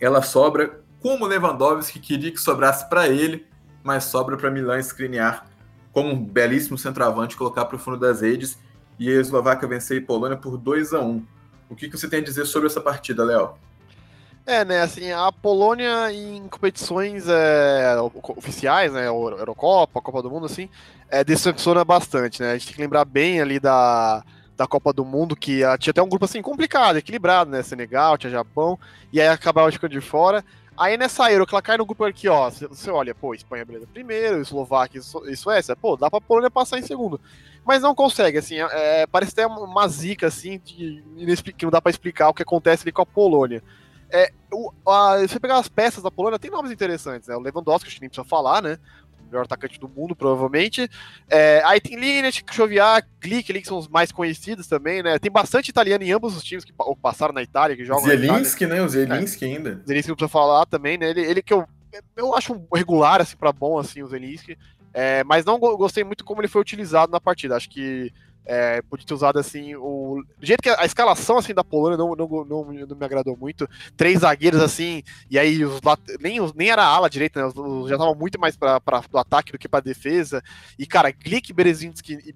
ela 0.00 0.22
sobra 0.22 0.80
como 1.00 1.26
Lewandowski 1.26 2.00
queria 2.00 2.30
que 2.30 2.40
sobrasse 2.40 2.88
para 2.88 3.08
ele, 3.08 3.46
mas 3.82 4.04
sobra 4.04 4.34
para 4.34 4.50
Milan 4.50 4.78
escrinear 4.78 5.46
como 5.92 6.12
um 6.12 6.24
belíssimo 6.24 6.78
centroavante, 6.78 7.36
colocar 7.36 7.66
para 7.66 7.76
o 7.76 7.78
fundo 7.78 7.98
das 7.98 8.22
redes 8.22 8.58
e 8.98 9.10
a 9.10 9.20
Eslováquia 9.20 9.68
vencer 9.68 10.02
a 10.02 10.06
Polônia 10.06 10.38
por 10.38 10.56
2 10.56 10.94
a 10.94 11.00
1 11.00 11.26
O 11.68 11.76
que, 11.76 11.90
que 11.90 11.98
você 11.98 12.08
tem 12.08 12.20
a 12.20 12.24
dizer 12.24 12.46
sobre 12.46 12.68
essa 12.68 12.80
partida, 12.80 13.22
Léo? 13.22 13.52
É, 14.46 14.62
né, 14.62 14.82
assim, 14.82 15.10
a 15.10 15.32
Polônia 15.32 16.12
em 16.12 16.46
competições 16.48 17.26
é, 17.28 17.96
oficiais, 18.36 18.92
né, 18.92 19.06
Eurocopa, 19.06 20.02
Copa 20.02 20.22
do 20.22 20.30
Mundo, 20.30 20.44
assim, 20.44 20.68
é, 21.08 21.24
decepciona 21.24 21.82
bastante, 21.82 22.42
né, 22.42 22.50
a 22.50 22.52
gente 22.52 22.66
tem 22.66 22.74
que 22.74 22.82
lembrar 22.82 23.06
bem 23.06 23.40
ali 23.40 23.58
da, 23.58 24.22
da 24.56 24.66
Copa 24.66 24.92
do 24.92 25.04
Mundo, 25.04 25.34
que 25.36 25.60
tinha 25.78 25.90
até 25.90 26.02
um 26.02 26.08
grupo 26.08 26.24
assim 26.24 26.42
complicado, 26.42 26.96
equilibrado, 26.96 27.50
né? 27.50 27.62
Senegal, 27.62 28.16
tinha 28.16 28.30
Japão, 28.30 28.78
e 29.12 29.20
aí 29.20 29.28
acabava 29.28 29.70
ficando 29.70 29.92
de 29.92 30.00
fora. 30.00 30.44
Aí 30.76 30.96
nessa 30.96 31.30
Euro, 31.30 31.46
que 31.46 31.54
ela 31.54 31.62
cai 31.62 31.76
no 31.76 31.86
grupo 31.86 32.04
aqui, 32.04 32.28
ó, 32.28 32.50
você 32.50 32.90
olha, 32.90 33.14
pô, 33.14 33.32
Espanha 33.32 33.64
beleza 33.64 33.86
primeiro, 33.92 34.40
Eslováquia 34.40 35.00
e 35.28 35.36
Suécia, 35.36 35.76
pô, 35.76 35.96
dá 35.96 36.10
pra 36.10 36.20
Polônia 36.20 36.50
passar 36.50 36.78
em 36.78 36.82
segundo. 36.82 37.20
Mas 37.64 37.80
não 37.80 37.94
consegue, 37.94 38.38
assim, 38.38 38.56
é, 38.56 39.02
é 39.02 39.06
parece 39.06 39.32
até 39.32 39.46
uma 39.46 39.88
zica, 39.88 40.26
assim, 40.26 40.60
de, 40.64 41.02
que 41.56 41.64
não 41.64 41.70
dá 41.70 41.80
pra 41.80 41.90
explicar 41.90 42.28
o 42.28 42.34
que 42.34 42.42
acontece 42.42 42.82
ali 42.82 42.92
com 42.92 43.02
a 43.02 43.06
Polônia. 43.06 43.62
É, 44.14 44.30
o, 44.52 44.72
a, 44.88 45.18
se 45.18 45.28
você 45.28 45.40
pegar 45.40 45.58
as 45.58 45.68
peças 45.68 46.02
da 46.02 46.10
Polônia, 46.10 46.38
tem 46.38 46.50
nomes 46.50 46.70
interessantes, 46.70 47.28
né? 47.28 47.36
O 47.36 47.40
Lewandowski, 47.40 47.88
acho 47.88 47.96
que 47.96 48.00
nem 48.00 48.08
precisa 48.08 48.26
falar, 48.26 48.62
né? 48.62 48.78
melhor 49.34 49.44
atacante 49.44 49.80
do 49.80 49.88
mundo, 49.88 50.14
provavelmente. 50.14 50.88
É, 51.28 51.60
aí 51.64 51.80
tem 51.80 51.98
Linet, 51.98 52.44
Choviak, 52.50 53.08
Glick, 53.20 53.50
ali, 53.50 53.60
que 53.60 53.66
são 53.66 53.78
os 53.78 53.88
mais 53.88 54.12
conhecidos 54.12 54.66
também, 54.66 55.02
né? 55.02 55.18
Tem 55.18 55.30
bastante 55.30 55.68
italiano 55.68 56.04
em 56.04 56.12
ambos 56.12 56.36
os 56.36 56.44
times 56.44 56.64
que 56.64 56.72
passaram 57.02 57.34
na 57.34 57.42
Itália, 57.42 57.76
que 57.76 57.84
jogam 57.84 58.04
Zielinski, 58.04 58.66
né? 58.66 58.80
O 58.82 58.88
Zielinski 58.88 59.44
é. 59.44 59.48
ainda. 59.48 59.82
Zielinski 59.84 60.08
não 60.08 60.16
precisa 60.16 60.28
falar 60.32 60.66
também, 60.66 60.96
né? 60.96 61.10
Ele, 61.10 61.20
ele 61.20 61.42
que 61.42 61.52
eu, 61.52 61.66
eu 62.16 62.34
acho 62.34 62.62
regular, 62.72 63.20
assim, 63.20 63.36
para 63.36 63.52
bom, 63.52 63.78
assim, 63.78 64.02
o 64.02 64.06
Zielinski. 64.06 64.56
É, 64.92 65.24
mas 65.24 65.44
não 65.44 65.58
gostei 65.58 66.04
muito 66.04 66.24
como 66.24 66.40
ele 66.40 66.48
foi 66.48 66.60
utilizado 66.60 67.10
na 67.10 67.20
partida. 67.20 67.56
Acho 67.56 67.68
que 67.68 68.12
é, 68.46 68.82
podia 68.82 69.06
ter 69.06 69.14
usado 69.14 69.38
assim 69.38 69.74
o 69.74 70.22
do 70.38 70.46
jeito 70.46 70.62
que 70.62 70.68
a, 70.68 70.82
a 70.82 70.84
escalação 70.84 71.38
assim 71.38 71.54
da 71.54 71.64
Polônia 71.64 71.96
não, 71.96 72.14
não, 72.14 72.28
não, 72.44 72.64
não, 72.72 72.96
me 72.96 73.04
agradou 73.04 73.36
muito. 73.36 73.68
Três 73.96 74.20
zagueiros 74.20 74.60
assim 74.60 75.02
e 75.30 75.38
aí 75.38 75.64
os 75.64 75.80
nem, 76.20 76.38
nem 76.54 76.70
era 76.70 76.84
ala 76.84 77.08
direita 77.08 77.40
né, 77.40 77.46
os, 77.46 77.88
já 77.88 77.94
estavam 77.94 78.14
muito 78.14 78.38
mais 78.38 78.56
para 78.56 78.80
o 79.12 79.18
ataque 79.18 79.52
do 79.52 79.58
que 79.58 79.68
para 79.68 79.80
defesa. 79.80 80.42
E 80.78 80.86
cara 80.86 81.10
Glick 81.10 81.52
Berezinski 81.52 82.14
e 82.14 82.34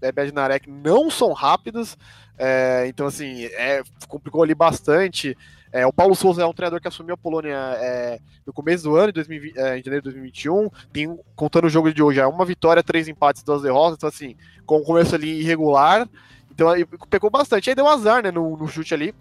é, 0.00 0.12
Bednarek 0.12 0.70
não 0.70 1.10
são 1.10 1.32
rápidos. 1.32 1.96
É, 2.38 2.86
então 2.88 3.06
assim 3.06 3.44
é, 3.44 3.82
complicou 4.08 4.42
ali 4.42 4.54
bastante 4.54 5.36
é, 5.72 5.86
o 5.86 5.92
Paulo 5.92 6.14
Souza 6.16 6.42
é 6.42 6.46
um 6.46 6.52
treinador 6.52 6.80
que 6.80 6.88
assumiu 6.88 7.14
a 7.14 7.18
Polônia 7.18 7.56
é, 7.78 8.18
no 8.44 8.52
começo 8.52 8.84
do 8.84 8.96
ano, 8.96 9.10
em, 9.10 9.12
2020, 9.12 9.56
é, 9.56 9.78
em 9.78 9.82
janeiro 9.82 10.02
de 10.02 10.10
2021. 10.10 10.68
Tem, 10.92 11.18
contando 11.36 11.66
o 11.66 11.70
jogo 11.70 11.92
de 11.92 12.02
hoje, 12.02 12.18
é 12.18 12.26
uma 12.26 12.44
vitória, 12.44 12.82
três 12.82 13.06
empates, 13.06 13.42
duas 13.44 13.62
derrotas. 13.62 13.96
Então, 13.96 14.08
assim, 14.08 14.36
com 14.66 14.78
o 14.78 14.84
começo 14.84 15.14
ali 15.14 15.40
irregular. 15.40 16.08
Então, 16.50 16.68
pegou 17.08 17.30
bastante. 17.30 17.70
Aí 17.70 17.76
deu 17.76 17.86
azar, 17.86 18.22
né, 18.22 18.30
no, 18.32 18.56
no 18.56 18.66
chute 18.66 18.92
ali. 18.92 19.14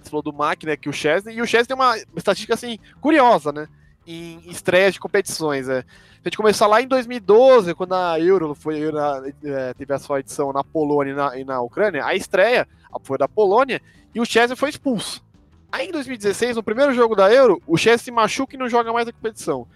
Você 0.00 0.10
falou 0.10 0.22
do 0.22 0.32
Mac, 0.32 0.62
né, 0.62 0.76
que 0.76 0.88
o 0.88 0.92
Chesney. 0.92 1.34
E 1.34 1.42
o 1.42 1.46
Chesney 1.46 1.66
tem 1.66 1.76
uma 1.76 1.96
estatística, 2.16 2.54
assim, 2.54 2.78
curiosa, 3.00 3.52
né? 3.52 3.68
Em 4.06 4.40
estreias 4.48 4.94
de 4.94 5.00
competições. 5.00 5.68
É. 5.68 5.78
A 5.78 6.28
gente 6.28 6.36
começou 6.36 6.68
lá 6.68 6.80
em 6.80 6.86
2012, 6.86 7.74
quando 7.74 7.94
a 7.94 8.18
Euro 8.20 8.54
foi, 8.54 8.80
é, 9.44 9.74
teve 9.74 9.92
a 9.92 9.98
sua 9.98 10.20
edição 10.20 10.52
na 10.52 10.62
Polônia 10.62 11.12
e 11.12 11.14
na, 11.14 11.38
e 11.38 11.44
na 11.44 11.60
Ucrânia. 11.60 12.04
A 12.04 12.14
estreia 12.14 12.66
foi 13.02 13.18
da 13.18 13.26
Polônia 13.26 13.82
e 14.14 14.20
o 14.20 14.24
Chesney 14.24 14.56
foi 14.56 14.70
expulso. 14.70 15.22
Aí 15.72 15.88
em 15.88 15.92
2016, 15.92 16.56
no 16.56 16.62
primeiro 16.62 16.92
jogo 16.92 17.14
da 17.14 17.32
Euro, 17.32 17.62
o 17.66 17.76
Chelsea 17.76 18.06
se 18.06 18.10
machuca 18.10 18.56
e 18.56 18.58
não 18.58 18.68
joga 18.68 18.92
mais 18.92 19.06
a 19.06 19.12
competição. 19.12 19.66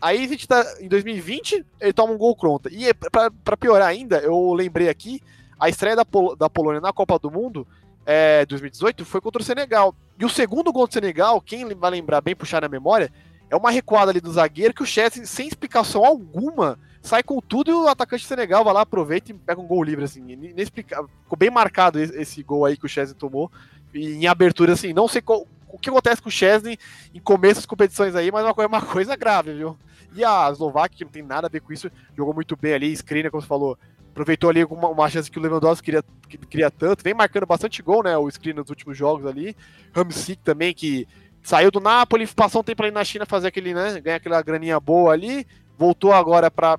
Aí 0.00 0.24
a 0.24 0.28
gente 0.28 0.46
tá 0.46 0.64
em 0.80 0.88
2020, 0.88 1.64
ele 1.80 1.92
toma 1.92 2.12
um 2.12 2.18
gol 2.18 2.34
contra. 2.34 2.72
E 2.72 2.92
para 2.94 3.56
piorar 3.56 3.88
ainda, 3.88 4.18
eu 4.18 4.52
lembrei 4.52 4.88
aqui, 4.88 5.20
a 5.58 5.68
estreia 5.68 5.96
da, 5.96 6.04
Pol 6.04 6.36
da 6.36 6.48
Polônia 6.48 6.80
na 6.80 6.92
Copa 6.92 7.18
do 7.18 7.30
Mundo 7.30 7.66
é, 8.06 8.46
2018 8.46 9.04
foi 9.04 9.20
contra 9.20 9.42
o 9.42 9.44
Senegal. 9.44 9.94
E 10.18 10.24
o 10.24 10.28
segundo 10.28 10.72
gol 10.72 10.86
do 10.86 10.92
Senegal, 10.92 11.40
quem 11.40 11.66
vai 11.74 11.90
lembrar 11.90 12.20
bem, 12.20 12.34
puxar 12.34 12.62
na 12.62 12.68
memória, 12.68 13.12
é 13.50 13.56
uma 13.56 13.70
recuada 13.70 14.10
ali 14.10 14.20
do 14.20 14.32
zagueiro 14.32 14.74
que 14.74 14.82
o 14.82 14.86
Chelsea, 14.86 15.24
sem 15.26 15.46
explicação 15.46 16.04
alguma, 16.04 16.78
sai 17.02 17.22
com 17.22 17.40
tudo 17.40 17.70
e 17.70 17.74
o 17.74 17.88
atacante 17.88 18.24
do 18.24 18.28
Senegal 18.28 18.64
vai 18.64 18.74
lá, 18.74 18.80
aproveita 18.82 19.30
e 19.30 19.34
pega 19.34 19.60
um 19.60 19.66
gol 19.66 19.82
livre, 19.82 20.04
assim. 20.04 20.22
Ficou 20.74 21.38
bem 21.38 21.50
marcado 21.50 21.98
esse 22.00 22.42
gol 22.42 22.64
aí 22.64 22.76
que 22.76 22.86
o 22.86 22.88
Chelsea 22.88 23.14
tomou 23.14 23.50
em 23.94 24.26
abertura, 24.26 24.72
assim, 24.72 24.92
não 24.92 25.08
sei 25.08 25.22
qual, 25.22 25.46
o 25.68 25.78
que 25.78 25.90
acontece 25.90 26.22
com 26.22 26.28
o 26.28 26.32
Chesney 26.32 26.78
em 27.14 27.20
começo 27.20 27.56
das 27.56 27.66
competições 27.66 28.14
aí, 28.14 28.30
mas 28.30 28.44
é 28.44 28.66
uma 28.66 28.82
coisa, 28.82 29.16
grave, 29.16 29.52
viu? 29.52 29.76
E 30.14 30.24
a 30.24 30.48
Eslováquia, 30.50 30.98
que 30.98 31.04
não 31.04 31.10
tem 31.10 31.22
nada 31.22 31.46
a 31.46 31.50
ver 31.50 31.60
com 31.60 31.72
isso, 31.72 31.90
jogou 32.16 32.34
muito 32.34 32.56
bem 32.56 32.74
ali, 32.74 32.96
screen, 32.96 33.28
como 33.30 33.42
você 33.42 33.48
falou, 33.48 33.78
aproveitou 34.10 34.50
ali 34.50 34.64
uma, 34.64 34.88
uma 34.88 35.10
chance 35.10 35.30
que 35.30 35.38
o 35.38 35.42
Lewandowski 35.42 35.84
queria, 35.84 36.04
que, 36.28 36.38
queria 36.38 36.70
tanto, 36.70 37.04
vem 37.04 37.14
marcando 37.14 37.46
bastante 37.46 37.82
gol, 37.82 38.02
né, 38.02 38.16
o 38.16 38.30
screen 38.30 38.54
nos 38.54 38.70
últimos 38.70 38.96
jogos 38.96 39.26
ali, 39.26 39.54
Hamsik 39.94 40.42
também, 40.42 40.74
que 40.74 41.06
saiu 41.42 41.70
do 41.70 41.80
Napoli, 41.80 42.26
passou 42.26 42.60
um 42.62 42.64
tempo 42.64 42.82
ali 42.82 42.90
na 42.90 43.04
China 43.04 43.26
fazer 43.26 43.48
aquele, 43.48 43.74
né, 43.74 44.00
ganhar 44.00 44.16
aquela 44.16 44.42
graninha 44.42 44.80
boa 44.80 45.12
ali, 45.12 45.46
voltou 45.76 46.12
agora 46.12 46.50
para 46.50 46.78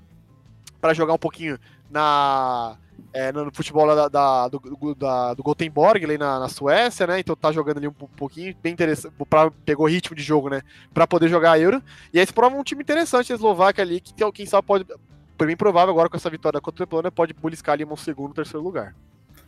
jogar 0.93 1.13
um 1.13 1.19
pouquinho 1.19 1.57
na 1.89 2.77
é, 3.13 3.31
no 3.31 3.51
futebol 3.53 3.87
da, 3.95 4.07
da, 4.07 4.47
do, 4.47 4.95
da, 4.95 5.33
do 5.33 5.43
Gothenburg, 5.43 6.03
ali 6.03 6.17
na, 6.17 6.39
na, 6.39 6.47
Suécia, 6.47 7.07
né? 7.07 7.19
Então 7.19 7.35
tá 7.35 7.51
jogando 7.51 7.77
ali 7.77 7.87
um, 7.87 7.91
pouquinho, 7.91 8.55
bem 8.61 8.73
interessante, 8.73 9.13
pra, 9.29 9.49
pegou 9.65 9.87
ritmo 9.87 10.15
de 10.15 10.21
jogo, 10.21 10.49
né? 10.49 10.61
Pra 10.93 11.07
poder 11.07 11.27
jogar 11.27 11.53
a 11.53 11.59
Euro. 11.59 11.81
E 12.13 12.19
aí 12.19 12.25
se 12.25 12.33
prova 12.33 12.55
um 12.55 12.63
time 12.63 12.83
interessante, 12.83 13.31
a 13.31 13.35
Eslováquia 13.35 13.83
ali, 13.83 13.99
que 13.99 14.13
quem 14.31 14.45
sabe 14.45 14.67
pode, 14.67 14.85
por 15.37 15.47
mim 15.47 15.55
provável 15.55 15.91
agora 15.91 16.09
com 16.09 16.17
essa 16.17 16.29
vitória 16.29 16.61
contra 16.61 16.83
o 16.83 16.87
Polônia, 16.87 17.11
pode 17.11 17.33
buliscar 17.33 17.73
ali 17.73 17.85
um 17.85 17.95
segundo, 17.95 18.33
terceiro 18.33 18.63
lugar. 18.63 18.95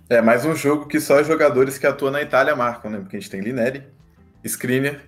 É, 0.10 0.22
mais 0.22 0.44
um 0.44 0.56
jogo 0.56 0.88
que 0.88 1.00
só 1.00 1.24
jogadores 1.24 1.78
que 1.78 1.88
atuam 1.88 2.12
na 2.12 2.22
Itália 2.22 2.56
marcam, 2.56 2.92
né? 2.92 3.00
Porque 3.00 3.16
a 3.16 3.20
gente 3.20 3.30
tem 3.30 3.42
Linelli, 3.42 3.88
Skriniar, 4.44 5.02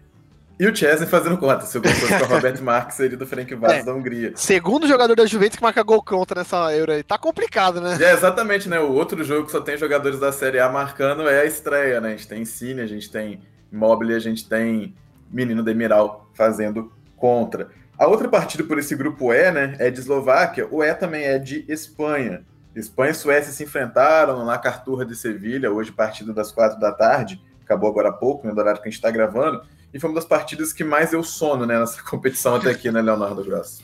e 0.59 0.67
o 0.67 0.75
Chesney 0.75 1.07
fazendo 1.07 1.37
conta. 1.37 1.65
Se 1.65 1.77
eu 1.77 1.83
fosse 1.83 2.07
com 2.07 2.25
o 2.25 2.27
Roberto 2.35 2.61
Marques, 2.61 2.95
seria 2.95 3.17
do 3.17 3.25
Frank 3.25 3.53
Vaz 3.55 3.79
é. 3.79 3.83
da 3.83 3.93
Hungria. 3.93 4.33
Segundo 4.35 4.87
jogador 4.87 5.15
da 5.15 5.25
Juventus 5.25 5.57
que 5.57 5.63
marca 5.63 5.81
gol 5.81 6.03
contra 6.03 6.41
nessa 6.41 6.73
Euro 6.75 6.91
aí. 6.91 7.03
Tá 7.03 7.17
complicado, 7.17 7.81
né? 7.81 7.97
É, 7.99 8.13
exatamente, 8.13 8.69
né? 8.69 8.79
O 8.79 8.91
outro 8.91 9.23
jogo 9.23 9.45
que 9.45 9.51
só 9.51 9.61
tem 9.61 9.77
jogadores 9.77 10.19
da 10.19 10.31
Série 10.31 10.59
A 10.59 10.69
marcando 10.69 11.27
é 11.27 11.41
a 11.41 11.45
estreia, 11.45 11.99
né? 11.99 12.09
A 12.09 12.11
gente 12.11 12.27
tem 12.27 12.45
Cine, 12.45 12.81
a 12.81 12.87
gente 12.87 13.09
tem 13.09 13.41
Mobile, 13.71 14.13
a 14.13 14.19
gente 14.19 14.47
tem 14.47 14.95
Menino 15.31 15.63
Demiral 15.63 16.29
fazendo 16.35 16.91
contra. 17.17 17.69
A 17.97 18.07
outra 18.07 18.27
partida 18.27 18.63
por 18.63 18.77
esse 18.77 18.95
grupo 18.95 19.33
E, 19.33 19.51
né, 19.51 19.75
é 19.79 19.89
de 19.89 19.99
Eslováquia. 19.99 20.67
O 20.69 20.83
E 20.83 20.93
também 20.93 21.23
é 21.23 21.39
de 21.39 21.65
Espanha. 21.67 22.43
Espanha 22.75 23.11
e 23.11 23.15
Suécia 23.15 23.51
se 23.51 23.63
enfrentaram 23.63 24.45
na 24.45 24.57
Carturra 24.57 25.05
de 25.05 25.15
Sevilha, 25.15 25.71
hoje 25.71 25.91
partida 25.91 26.33
das 26.33 26.51
quatro 26.51 26.79
da 26.79 26.91
tarde. 26.91 27.41
Acabou 27.63 27.89
agora 27.89 28.09
há 28.09 28.13
pouco, 28.13 28.47
no 28.47 28.59
horário 28.59 28.81
que 28.81 28.87
a 28.87 28.91
gente 28.91 28.99
está 28.99 29.09
gravando 29.09 29.61
e 29.93 29.99
foi 29.99 30.09
uma 30.09 30.15
das 30.15 30.25
partidas 30.25 30.73
que 30.73 30.83
mais 30.83 31.11
deu 31.11 31.23
sono 31.23 31.65
né, 31.65 31.79
nessa 31.79 32.01
competição 32.03 32.55
até 32.55 32.71
aqui, 32.71 32.91
né, 32.91 33.01
Leonardo 33.01 33.43
Gross? 33.43 33.81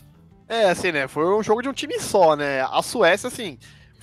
É, 0.47 0.69
assim, 0.71 0.91
né? 0.91 1.07
Foi 1.07 1.25
um 1.25 1.43
jogo 1.43 1.61
de 1.61 1.69
um 1.69 1.73
time 1.73 1.99
só, 1.99 2.35
né? 2.35 2.61
A 2.61 2.81
Suécia, 2.81 3.27
assim. 3.27 3.59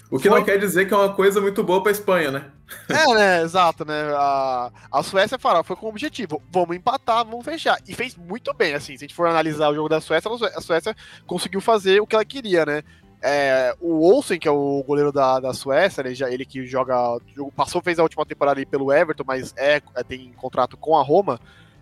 O 0.08 0.18
que 0.18 0.28
foi... 0.28 0.38
não 0.38 0.44
quer 0.44 0.58
dizer 0.58 0.86
que 0.86 0.94
é 0.94 0.96
uma 0.96 1.12
coisa 1.12 1.40
muito 1.40 1.62
boa 1.64 1.82
para 1.82 1.90
a 1.90 1.92
Espanha, 1.92 2.30
né? 2.30 2.50
É, 2.88 3.14
né? 3.14 3.42
Exato, 3.42 3.84
né? 3.84 4.12
A, 4.14 4.70
a 4.92 5.02
Suécia 5.02 5.38
fala, 5.38 5.64
foi 5.64 5.75
com 5.75 5.86
o 5.86 5.88
objetivo: 5.88 6.40
vamos 6.50 6.76
empatar, 6.76 7.25
vamos 7.25 7.44
fechar. 7.44 7.78
E 7.86 7.94
fez 7.94 8.14
muito 8.16 8.54
bem, 8.54 8.75
assim. 8.75 8.96
Se 8.96 9.04
a 9.04 9.08
gente 9.08 9.14
for 9.14 9.26
analisar 9.26 9.70
o 9.70 9.75
jogo 9.75 9.88
da 9.88 10.00
Suécia, 10.00 10.30
a 10.54 10.60
Suécia 10.60 10.94
conseguiu 11.26 11.60
fazer 11.60 12.00
o 12.00 12.06
que 12.06 12.14
ela 12.14 12.25
queria, 12.25 12.64
né? 12.64 12.82
É, 13.20 13.75
o 13.80 14.08
Olsen, 14.08 14.38
que 14.38 14.46
é 14.46 14.50
o 14.50 14.84
goleiro 14.86 15.10
da, 15.10 15.40
da 15.40 15.52
Suécia, 15.52 16.02
ele, 16.02 16.14
já, 16.14 16.30
ele 16.30 16.44
que 16.44 16.64
joga. 16.64 16.94
Passou, 17.56 17.82
fez 17.82 17.98
a 17.98 18.04
última 18.04 18.25
temporada 18.25 18.58
ali 18.58 18.66
pelo 18.66 18.92
Everton, 18.92 19.25
mas 19.26 19.52
é, 19.56 19.82
é 19.96 20.04
tem 20.04 20.32
contrato 20.36 20.76
com 20.76 20.96
a 20.96 21.02
Roma. 21.02 21.40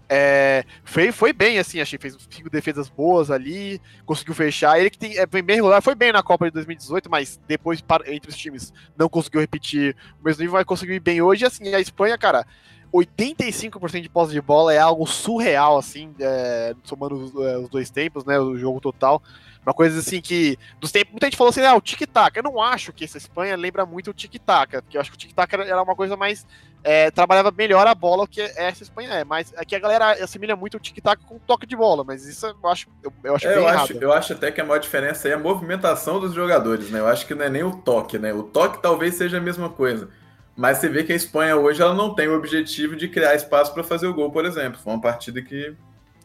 É, 0.09 0.65
foi, 0.85 1.11
foi 1.13 1.33
bem, 1.33 1.59
assim, 1.59 1.81
achei, 1.81 1.99
fez 1.99 2.17
cinco 2.31 2.51
defesas 2.51 2.89
boas 2.89 3.31
ali, 3.31 3.81
conseguiu 4.05 4.35
fechar. 4.35 4.79
Ele 4.79 4.91
que 4.91 4.99
tem, 4.99 5.17
é, 5.19 5.27
bem 5.27 5.57
regular, 5.57 5.83
foi 5.83 5.95
bem 5.95 6.13
na 6.13 6.23
Copa 6.23 6.47
de 6.47 6.53
2018, 6.53 7.11
mas 7.11 7.41
depois, 7.49 7.83
entre 8.07 8.31
os 8.31 8.37
times, 8.37 8.73
não 8.97 9.09
conseguiu 9.09 9.41
repetir 9.41 9.97
o 10.21 10.25
mesmo 10.25 10.43
nível, 10.43 10.55
mas 10.59 10.65
conseguiu 10.65 10.95
ir 10.95 11.01
bem 11.01 11.23
hoje. 11.23 11.45
Assim, 11.47 11.75
a 11.75 11.81
Espanha, 11.81 12.19
cara, 12.19 12.47
85% 12.95 14.01
de 14.03 14.09
posse 14.09 14.33
de 14.33 14.41
bola 14.41 14.73
é 14.73 14.79
algo 14.79 15.05
surreal, 15.07 15.77
assim, 15.77 16.15
é, 16.21 16.75
somando 16.85 17.17
os, 17.17 17.35
é, 17.35 17.59
os, 17.59 17.69
dois 17.69 17.91
tempos, 17.91 18.25
né? 18.25 18.39
O 18.39 18.57
jogo 18.57 18.81
total. 18.81 19.21
Uma 19.65 19.75
coisa 19.75 19.99
assim 19.99 20.21
que. 20.21 20.59
Dos 20.79 20.93
tempos, 20.93 21.13
muita 21.13 21.27
gente 21.27 21.37
falou 21.37 21.51
assim, 21.51 21.63
ah, 21.63 21.75
o 21.75 21.81
tic-tac. 21.81 22.37
Eu 22.37 22.43
não 22.43 22.61
acho 22.61 22.93
que 22.93 23.05
essa 23.05 23.19
Espanha 23.19 23.57
lembra 23.57 23.87
muito 23.87 24.11
o 24.11 24.15
tic-tac, 24.15 24.73
porque 24.83 24.97
eu 24.97 25.01
acho 25.01 25.11
que 25.11 25.17
o 25.17 25.19
tic-tac 25.19 25.55
era 25.55 25.83
uma 25.83 25.97
coisa 25.97 26.17
mais. 26.17 26.47
É, 26.87 27.11
trabalhava 27.11 27.51
melhor 27.51 27.87
a 27.87 27.95
bola 27.95 28.29
que 28.29 28.43
essa 28.43 28.83
Espanha 28.83 29.09
é. 29.15 29.25
Mas 29.25 29.55
aqui 29.57 29.75
a 29.75 29.79
galera 29.79 30.23
assimila 30.23 30.55
muito 30.55 30.77
o 30.77 30.81
tic-tac 30.81 31.23
com 31.25 31.39
toque 31.39 31.67
de 31.67 31.75
bola, 31.75 32.05
mas 32.05 32.27
isso 32.27 32.47
eu 32.47 32.69
acho, 32.69 32.89
eu, 33.03 33.11
eu 33.25 33.35
acho 33.35 33.47
é, 33.47 33.55
bem 33.55 33.63
eu 33.63 33.69
errado. 33.69 33.85
Acho, 33.85 33.93
eu 33.95 34.13
acho 34.13 34.33
até 34.35 34.53
que 34.53 34.61
a 34.61 34.65
maior 34.65 34.79
diferença 34.79 35.27
aí 35.27 35.33
é 35.33 35.35
a 35.35 35.39
movimentação 35.39 36.21
dos 36.21 36.35
jogadores, 36.35 36.91
né? 36.91 37.01
Eu 37.01 37.07
acho 37.07 37.27
que 37.27 37.35
não 37.35 37.47
é 37.47 37.49
nem 37.49 37.63
o 37.63 37.75
toque, 37.75 38.19
né? 38.19 38.35
O 38.35 38.43
toque 38.43 38.83
talvez 38.83 39.15
seja 39.15 39.39
a 39.39 39.41
mesma 39.41 39.71
coisa. 39.71 40.11
Mas 40.57 40.79
você 40.79 40.89
vê 40.89 41.03
que 41.03 41.13
a 41.13 41.17
Espanha 41.17 41.57
hoje 41.57 41.83
ela 41.83 41.95
não 41.95 42.15
tem 42.15 42.29
o 42.29 42.37
objetivo 42.37 42.95
de 42.95 43.09
criar 43.09 43.35
espaço 43.35 43.73
para 43.73 43.83
fazer 43.83 44.07
o 44.07 44.15
gol, 44.15 44.31
por 44.31 44.45
exemplo. 44.45 44.79
Foi 44.79 44.93
uma 44.93 45.01
partida 45.01 45.43
que. 45.43 45.75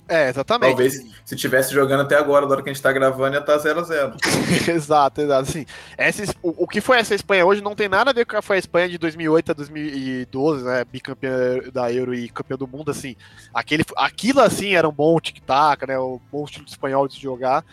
É, 0.09 0.27
exatamente. 0.27 0.69
Talvez 0.69 1.05
se 1.23 1.35
tivesse 1.35 1.71
jogando 1.71 2.01
até 2.01 2.15
agora, 2.15 2.47
da 2.47 2.53
hora 2.53 2.63
que 2.63 2.69
a 2.71 2.73
gente 2.73 2.81
tá 2.81 2.91
gravando, 2.91 3.35
ia 3.35 3.39
estar 3.41 3.59
tá 3.59 3.63
0x0. 3.63 4.15
exato, 4.67 5.21
exato. 5.21 5.47
Assim, 5.47 5.67
essa, 5.95 6.23
o, 6.41 6.63
o, 6.63 6.67
que 6.67 6.81
foi 6.81 6.97
essa 6.97 7.13
Espanha 7.13 7.45
hoje 7.45 7.61
não 7.61 7.75
tem 7.75 7.87
nada 7.87 8.09
a 8.09 8.13
ver 8.13 8.25
com 8.25 8.35
a 8.35 8.41
foi 8.41 8.55
a 8.55 8.59
Espanha 8.59 8.89
de 8.89 8.97
2008 8.97 9.51
a 9.51 9.53
2012, 9.53 10.65
né? 10.65 10.83
Bicampeã 10.83 11.59
da 11.71 11.93
Euro 11.93 12.15
e 12.15 12.27
campeão 12.27 12.57
do 12.57 12.67
mundo, 12.67 12.89
assim. 12.89 13.15
Aquele, 13.53 13.85
aquilo, 13.95 14.41
assim, 14.41 14.73
era 14.73 14.89
um 14.89 14.91
bom 14.91 15.19
tic-tac, 15.19 15.85
né? 15.85 15.99
O 15.99 16.15
um 16.15 16.21
bom 16.31 16.43
estilo 16.43 16.65
espanhol 16.67 17.07
de 17.07 17.21
jogar. 17.21 17.63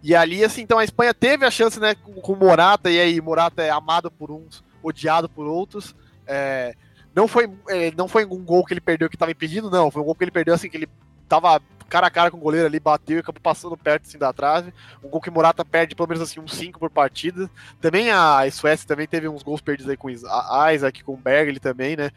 E 0.00 0.14
ali, 0.14 0.44
assim, 0.44 0.62
então 0.62 0.78
a 0.78 0.84
Espanha 0.84 1.12
teve 1.12 1.44
a 1.44 1.50
chance, 1.50 1.78
né, 1.78 1.94
com 1.94 2.32
o 2.32 2.36
Morata, 2.36 2.90
e 2.90 2.98
aí 2.98 3.20
Morata 3.20 3.62
é 3.62 3.70
amado 3.70 4.10
por 4.10 4.30
uns, 4.30 4.64
odiado 4.82 5.28
por 5.28 5.46
outros. 5.46 5.94
É, 6.26 6.74
não 7.14 7.26
foi 7.26 7.50
é, 7.68 7.90
não 7.96 8.06
foi 8.08 8.24
um 8.24 8.42
gol 8.44 8.64
que 8.64 8.72
ele 8.72 8.80
perdeu 8.80 9.08
que 9.10 9.16
estava 9.16 9.32
impedido, 9.32 9.68
não. 9.68 9.90
Foi 9.90 10.00
um 10.00 10.04
gol 10.04 10.14
que 10.14 10.24
ele 10.24 10.30
perdeu 10.30 10.54
assim 10.54 10.70
que 10.70 10.76
ele 10.76 10.88
tava 11.28 11.60
cara 11.90 12.06
a 12.06 12.10
cara 12.10 12.30
com 12.30 12.36
o 12.36 12.40
goleiro 12.40 12.66
ali, 12.66 12.80
bateu 12.80 13.16
e 13.16 13.20
acabou 13.20 13.40
passando 13.42 13.76
perto 13.76 14.06
assim 14.06 14.16
da 14.16 14.32
trave. 14.32 14.72
Um 15.04 15.08
gol 15.08 15.20
que 15.20 15.30
Morata 15.30 15.64
perde 15.64 15.94
pelo 15.94 16.08
menos 16.08 16.22
assim 16.22 16.40
uns 16.40 16.54
5 16.54 16.78
por 16.78 16.88
partida. 16.88 17.50
Também 17.80 18.10
a 18.10 18.48
Suécia 18.50 18.86
também 18.86 19.06
teve 19.06 19.28
uns 19.28 19.42
gols 19.42 19.60
perdidos 19.60 19.90
aí 19.90 19.96
com 19.96 20.08
Isaac, 20.08 21.02
com 21.04 21.14
o 21.14 21.16
Berg 21.16 21.58
também, 21.58 21.96
né? 21.96 22.10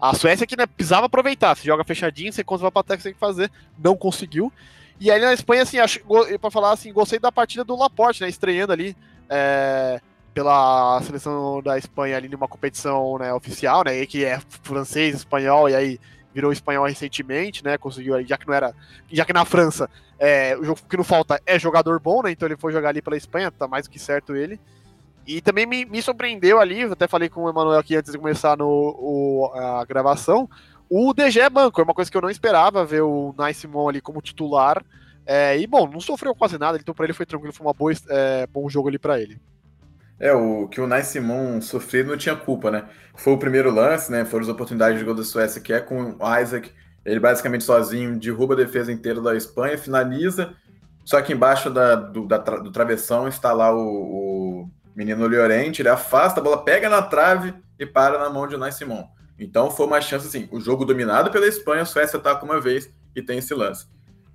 A 0.00 0.14
Suécia 0.14 0.46
que 0.46 0.56
né, 0.56 0.66
precisava 0.66 1.06
aproveitar, 1.06 1.56
se 1.56 1.66
joga 1.66 1.84
fechadinho, 1.84 2.32
você 2.32 2.42
contra 2.42 2.66
o 2.66 2.68
ataque 2.68 3.02
você 3.02 3.08
tem 3.10 3.14
que 3.14 3.20
fazer, 3.20 3.50
não 3.78 3.96
conseguiu. 3.96 4.52
E 5.00 5.10
aí 5.10 5.20
na 5.20 5.32
Espanha, 5.32 5.62
assim, 5.62 5.76
pra 6.40 6.50
falar 6.50 6.72
assim, 6.72 6.92
gostei 6.92 7.18
da 7.18 7.30
partida 7.30 7.64
do 7.64 7.76
Laporte, 7.76 8.22
né? 8.22 8.28
Estreando 8.28 8.72
ali. 8.72 8.96
É, 9.28 10.00
pela 10.38 11.02
seleção 11.02 11.60
da 11.60 11.76
Espanha 11.76 12.16
ali 12.16 12.28
numa 12.28 12.46
competição 12.46 13.18
né, 13.18 13.32
oficial, 13.34 13.82
né, 13.84 14.06
que 14.06 14.24
é 14.24 14.40
francês, 14.62 15.16
espanhol, 15.16 15.68
e 15.68 15.74
aí 15.74 16.00
virou 16.34 16.52
espanhol 16.52 16.86
recentemente, 16.86 17.64
né, 17.64 17.78
conseguiu, 17.78 18.24
já 18.26 18.36
que 18.36 18.46
não 18.46 18.54
era, 18.54 18.74
já 19.10 19.24
que 19.24 19.32
na 19.32 19.44
França 19.44 19.88
é, 20.18 20.56
o 20.56 20.74
que 20.74 20.96
não 20.96 21.04
falta 21.04 21.40
é 21.46 21.58
jogador 21.58 21.98
bom, 22.00 22.22
né, 22.22 22.30
então 22.30 22.46
ele 22.46 22.56
foi 22.56 22.72
jogar 22.72 22.90
ali 22.90 23.02
pela 23.02 23.16
Espanha, 23.16 23.50
tá 23.50 23.66
mais 23.66 23.86
do 23.86 23.90
que 23.90 23.98
certo 23.98 24.36
ele. 24.36 24.60
E 25.26 25.42
também 25.42 25.66
me, 25.66 25.84
me 25.84 26.00
surpreendeu 26.00 26.58
ali, 26.58 26.84
até 26.84 27.06
falei 27.06 27.28
com 27.28 27.42
o 27.42 27.50
Emanuel 27.50 27.78
aqui 27.78 27.94
antes 27.94 28.10
de 28.10 28.18
começar 28.18 28.56
no, 28.56 28.66
o, 28.66 29.52
a 29.54 29.84
gravação, 29.84 30.48
o 30.88 31.12
DG 31.12 31.40
é 31.40 31.50
banco, 31.50 31.80
é 31.80 31.84
uma 31.84 31.92
coisa 31.92 32.10
que 32.10 32.16
eu 32.16 32.22
não 32.22 32.30
esperava 32.30 32.84
ver 32.84 33.02
o 33.02 33.34
Nice 33.38 33.68
ali 33.88 34.00
como 34.00 34.22
titular. 34.22 34.82
É, 35.26 35.58
e 35.58 35.66
bom, 35.66 35.86
não 35.86 36.00
sofreu 36.00 36.34
quase 36.34 36.56
nada, 36.56 36.78
então 36.78 36.94
para 36.94 37.04
ele 37.04 37.12
foi 37.12 37.26
tranquilo, 37.26 37.52
foi 37.52 37.66
uma 37.66 37.74
boa, 37.74 37.92
é, 38.08 38.46
bom 38.46 38.66
jogo 38.70 38.88
ali 38.88 38.98
para 38.98 39.20
ele. 39.20 39.38
É, 40.20 40.32
o 40.32 40.66
que 40.68 40.80
o 40.80 40.86
Nai 40.86 41.04
Simon 41.04 41.60
sofreu 41.60 42.04
não 42.04 42.16
tinha 42.16 42.34
culpa, 42.34 42.70
né? 42.70 42.88
Foi 43.14 43.32
o 43.32 43.38
primeiro 43.38 43.70
lance, 43.70 44.10
né? 44.10 44.24
Foram 44.24 44.44
as 44.44 44.48
oportunidades 44.48 44.98
de 44.98 45.04
gol 45.04 45.14
da 45.14 45.22
Suécia, 45.22 45.60
que 45.60 45.72
é 45.72 45.80
com 45.80 46.16
o 46.18 46.38
Isaac. 46.40 46.72
Ele 47.04 47.20
basicamente 47.20 47.64
sozinho 47.64 48.18
derruba 48.18 48.54
a 48.54 48.56
defesa 48.56 48.92
inteira 48.92 49.20
da 49.20 49.36
Espanha, 49.36 49.78
finaliza. 49.78 50.54
Só 51.04 51.22
que 51.22 51.32
embaixo 51.32 51.70
da, 51.70 51.94
do, 51.94 52.26
da, 52.26 52.38
do 52.38 52.70
travessão 52.70 53.28
está 53.28 53.52
lá 53.52 53.74
o, 53.74 53.78
o 53.78 54.70
menino 54.94 55.26
Llorente, 55.28 55.80
ele 55.80 55.88
afasta, 55.88 56.40
a 56.40 56.42
bola 56.42 56.64
pega 56.64 56.88
na 56.88 57.00
trave 57.00 57.54
e 57.78 57.86
para 57.86 58.18
na 58.18 58.28
mão 58.28 58.48
de 58.48 58.56
Nai 58.56 58.72
Simon. 58.72 59.08
Então 59.38 59.70
foi 59.70 59.86
uma 59.86 60.00
chance 60.00 60.26
assim, 60.26 60.48
o 60.50 60.60
jogo 60.60 60.84
dominado 60.84 61.30
pela 61.30 61.46
Espanha, 61.46 61.82
a 61.82 61.86
Suécia 61.86 62.18
ataca 62.18 62.44
uma 62.44 62.60
vez 62.60 62.90
e 63.14 63.22
tem 63.22 63.38
esse 63.38 63.54
lance. 63.54 63.86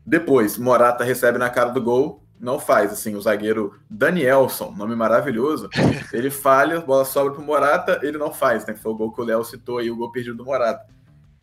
Depois, 0.06 0.58
Morata 0.58 1.04
recebe 1.04 1.38
na 1.38 1.50
cara 1.50 1.70
do 1.70 1.82
gol, 1.82 2.23
não 2.44 2.60
faz, 2.60 2.92
assim, 2.92 3.16
o 3.16 3.22
zagueiro 3.22 3.80
Danielson, 3.90 4.74
nome 4.76 4.98
maravilhoso, 4.98 5.70
ele 6.12 6.30
falha, 6.30 6.78
a 6.78 6.82
bola 6.82 7.06
sobra 7.06 7.32
pro 7.32 7.42
Morata, 7.42 8.02
ele 8.04 8.18
não 8.18 8.34
faz, 8.34 8.66
né? 8.66 8.76
Foi 8.76 8.92
o 8.92 8.96
gol 8.96 9.14
que 9.14 9.22
o 9.22 9.24
Léo 9.24 9.46
citou 9.46 9.78
aí, 9.78 9.90
o 9.90 9.96
gol 9.96 10.12
perdido 10.12 10.36
do 10.36 10.44
Morata. 10.44 10.86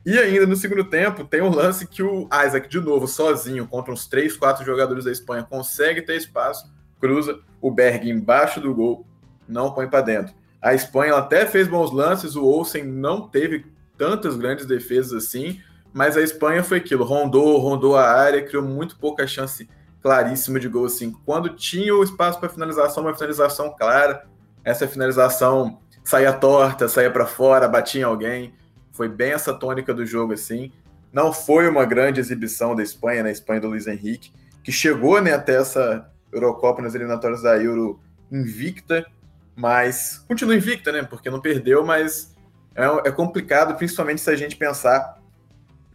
E 0.04 0.18
ainda 0.18 0.46
no 0.46 0.54
segundo 0.54 0.84
tempo, 0.84 1.24
tem 1.24 1.40
um 1.40 1.48
lance 1.48 1.86
que 1.86 2.02
o 2.02 2.28
Isaac, 2.46 2.68
de 2.68 2.80
novo, 2.80 3.08
sozinho, 3.08 3.66
contra 3.66 3.90
uns 3.90 4.06
3, 4.06 4.36
4 4.36 4.62
jogadores 4.62 5.06
da 5.06 5.10
Espanha, 5.10 5.42
consegue 5.42 6.02
ter 6.02 6.16
espaço, 6.16 6.70
cruza 7.00 7.40
o 7.62 7.70
Berg 7.70 8.10
embaixo 8.10 8.60
do 8.60 8.74
gol, 8.74 9.06
não 9.48 9.72
põe 9.72 9.88
para 9.88 10.02
dentro. 10.02 10.34
A 10.60 10.74
Espanha 10.74 11.16
até 11.16 11.46
fez 11.46 11.66
bons 11.66 11.90
lances, 11.90 12.36
o 12.36 12.44
Olsen 12.44 12.84
não 12.84 13.26
teve 13.26 13.64
tantas 13.96 14.36
grandes 14.36 14.66
defesas 14.66 15.24
assim, 15.24 15.62
mas 15.94 16.18
a 16.18 16.20
Espanha 16.20 16.62
foi 16.62 16.76
aquilo, 16.76 17.04
rondou, 17.04 17.58
rondou 17.58 17.96
a 17.96 18.06
área, 18.06 18.44
criou 18.44 18.62
muito 18.62 18.98
pouca 18.98 19.26
chance 19.26 19.66
claríssima 20.02 20.58
de 20.58 20.68
gol, 20.68 20.86
assim. 20.86 21.12
Quando 21.24 21.50
tinha 21.50 21.94
o 21.94 22.02
espaço 22.02 22.38
para 22.38 22.48
finalização, 22.48 23.04
uma 23.04 23.14
finalização 23.14 23.74
clara, 23.76 24.26
essa 24.64 24.86
finalização 24.86 25.80
saía 26.04 26.32
torta, 26.32 26.88
saía 26.88 27.10
para 27.10 27.26
fora, 27.26 27.68
batia 27.68 28.00
em 28.00 28.04
alguém. 28.04 28.54
Foi 28.92 29.08
bem 29.08 29.32
essa 29.32 29.52
tônica 29.52 29.92
do 29.94 30.04
jogo, 30.04 30.32
assim. 30.32 30.72
Não 31.12 31.32
foi 31.32 31.68
uma 31.68 31.84
grande 31.84 32.20
exibição 32.20 32.74
da 32.74 32.82
Espanha, 32.82 33.18
na 33.18 33.24
né? 33.24 33.32
Espanha 33.32 33.60
do 33.60 33.68
Luiz 33.68 33.86
Henrique, 33.86 34.32
que 34.62 34.70
chegou 34.70 35.20
né, 35.20 35.32
até 35.32 35.56
essa 35.56 36.10
Eurocopa 36.32 36.80
nas 36.82 36.94
eliminatórias 36.94 37.42
da 37.42 37.56
Euro 37.56 38.00
invicta, 38.30 39.04
mas 39.56 40.24
continua 40.28 40.54
invicta, 40.54 40.92
né? 40.92 41.02
Porque 41.02 41.28
não 41.28 41.40
perdeu, 41.40 41.84
mas 41.84 42.34
é, 42.74 43.08
é 43.08 43.12
complicado, 43.12 43.74
principalmente 43.74 44.20
se 44.20 44.30
a 44.30 44.36
gente 44.36 44.56
pensar 44.56 45.18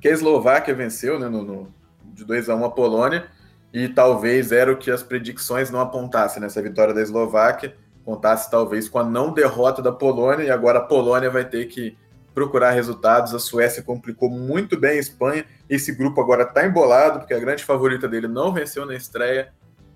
que 0.01 0.07
a 0.07 0.11
Eslováquia 0.11 0.73
venceu 0.73 1.17
né, 1.17 1.29
no, 1.29 1.43
no 1.43 1.73
de 2.03 2.23
2 2.23 2.49
a 2.49 2.55
1 2.55 2.65
a 2.65 2.71
Polônia, 2.71 3.27
e 3.75 3.89
talvez 3.89 4.53
era 4.53 4.71
o 4.71 4.77
que 4.77 4.89
as 4.89 5.03
predicções 5.03 5.69
não 5.69 5.81
apontassem 5.81 6.41
nessa 6.41 6.61
vitória 6.61 6.93
da 6.93 7.01
Eslováquia, 7.01 7.75
contasse 8.05 8.49
talvez 8.49 8.87
com 8.87 8.99
a 8.99 9.03
não 9.03 9.33
derrota 9.33 9.81
da 9.81 9.91
Polônia, 9.91 10.45
e 10.45 10.49
agora 10.49 10.79
a 10.79 10.81
Polônia 10.81 11.29
vai 11.29 11.43
ter 11.43 11.65
que 11.65 11.97
procurar 12.33 12.71
resultados. 12.71 13.35
A 13.35 13.39
Suécia 13.39 13.83
complicou 13.83 14.29
muito 14.29 14.79
bem 14.79 14.91
a 14.91 14.99
Espanha. 15.01 15.45
Esse 15.69 15.91
grupo 15.91 16.21
agora 16.21 16.43
está 16.43 16.65
embolado, 16.65 17.19
porque 17.19 17.33
a 17.33 17.39
grande 17.39 17.65
favorita 17.65 18.07
dele 18.07 18.29
não 18.29 18.53
venceu 18.53 18.85
na 18.85 18.95
estreia, 18.95 19.51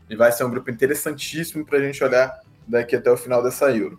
e 0.10 0.16
vai 0.16 0.30
ser 0.34 0.44
um 0.44 0.50
grupo 0.50 0.70
interessantíssimo 0.70 1.66
para 1.66 1.78
a 1.78 1.82
gente 1.82 2.04
olhar 2.04 2.38
daqui 2.68 2.98
até 2.98 3.10
o 3.10 3.16
final 3.16 3.42
dessa 3.42 3.72
Euro. 3.72 3.98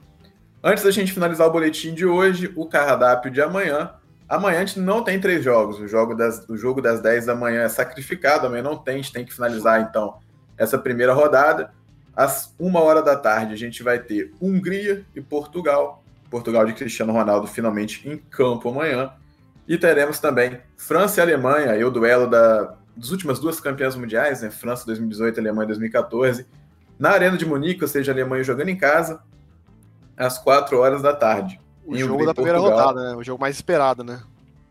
Antes 0.63 0.85
da 0.85 0.91
gente 0.91 1.11
finalizar 1.11 1.47
o 1.47 1.53
boletim 1.53 1.95
de 1.95 2.05
hoje, 2.05 2.53
o 2.55 2.67
cardápio 2.67 3.31
de 3.31 3.41
amanhã 3.41 3.95
Amanhã 4.31 4.59
a 4.59 4.65
gente 4.65 4.79
não 4.79 5.03
tem 5.03 5.21
três 5.21 5.43
jogos. 5.43 5.81
O 5.81 5.89
jogo 5.89 6.15
das, 6.15 6.49
o 6.49 6.57
jogo 6.57 6.81
das 6.81 7.03
10 7.03 7.27
da 7.27 7.35
manhã 7.35 7.63
é 7.63 7.69
sacrificado, 7.69 8.47
amanhã 8.47 8.63
não 8.63 8.77
tem, 8.77 8.95
a 8.95 8.99
gente 8.99 9.13
tem 9.13 9.25
que 9.25 9.35
finalizar 9.35 9.81
então 9.81 10.19
essa 10.57 10.79
primeira 10.79 11.13
rodada. 11.13 11.73
Às 12.15 12.55
uma 12.57 12.81
hora 12.81 13.03
da 13.03 13.17
tarde 13.17 13.55
a 13.55 13.57
gente 13.57 13.83
vai 13.83 13.99
ter 13.99 14.33
Hungria 14.41 15.05
e 15.17 15.21
Portugal. 15.21 16.05
Portugal 16.31 16.65
de 16.65 16.75
Cristiano 16.75 17.13
Ronaldo 17.13 17.49
finalmente 17.49 18.09
em 18.09 18.19
campo 18.19 18.69
amanhã. 18.69 19.13
E 19.67 19.77
teremos 19.77 20.21
também 20.21 20.61
França 20.77 21.19
e 21.19 21.23
Alemanha, 21.23 21.73
aí 21.73 21.83
o 21.83 21.91
duelo 21.91 22.29
da, 22.29 22.77
das 22.97 23.11
últimas 23.11 23.41
duas 23.41 23.59
campeãs 23.59 23.97
mundiais, 23.97 24.43
né? 24.43 24.51
França 24.51 24.87
2018 24.87 25.39
e 25.39 25.41
Alemanha 25.41 25.67
2014, 25.67 26.47
na 26.97 27.11
Arena 27.11 27.37
de 27.37 27.45
Munique, 27.45 27.83
ou 27.83 27.89
seja, 27.89 28.13
a 28.13 28.15
Alemanha 28.15 28.45
jogando 28.45 28.69
em 28.69 28.77
casa, 28.77 29.21
às 30.17 30.39
4 30.39 30.79
horas 30.79 31.03
da 31.03 31.13
tarde. 31.13 31.61
O 31.91 31.99
jogo 31.99 32.27
da 32.27 32.35
primeira 32.35 32.59
Portugal. 32.59 32.89
rodada, 32.89 33.11
né? 33.11 33.17
O 33.17 33.23
jogo 33.23 33.41
mais 33.41 33.57
esperado, 33.57 34.05
né? 34.05 34.21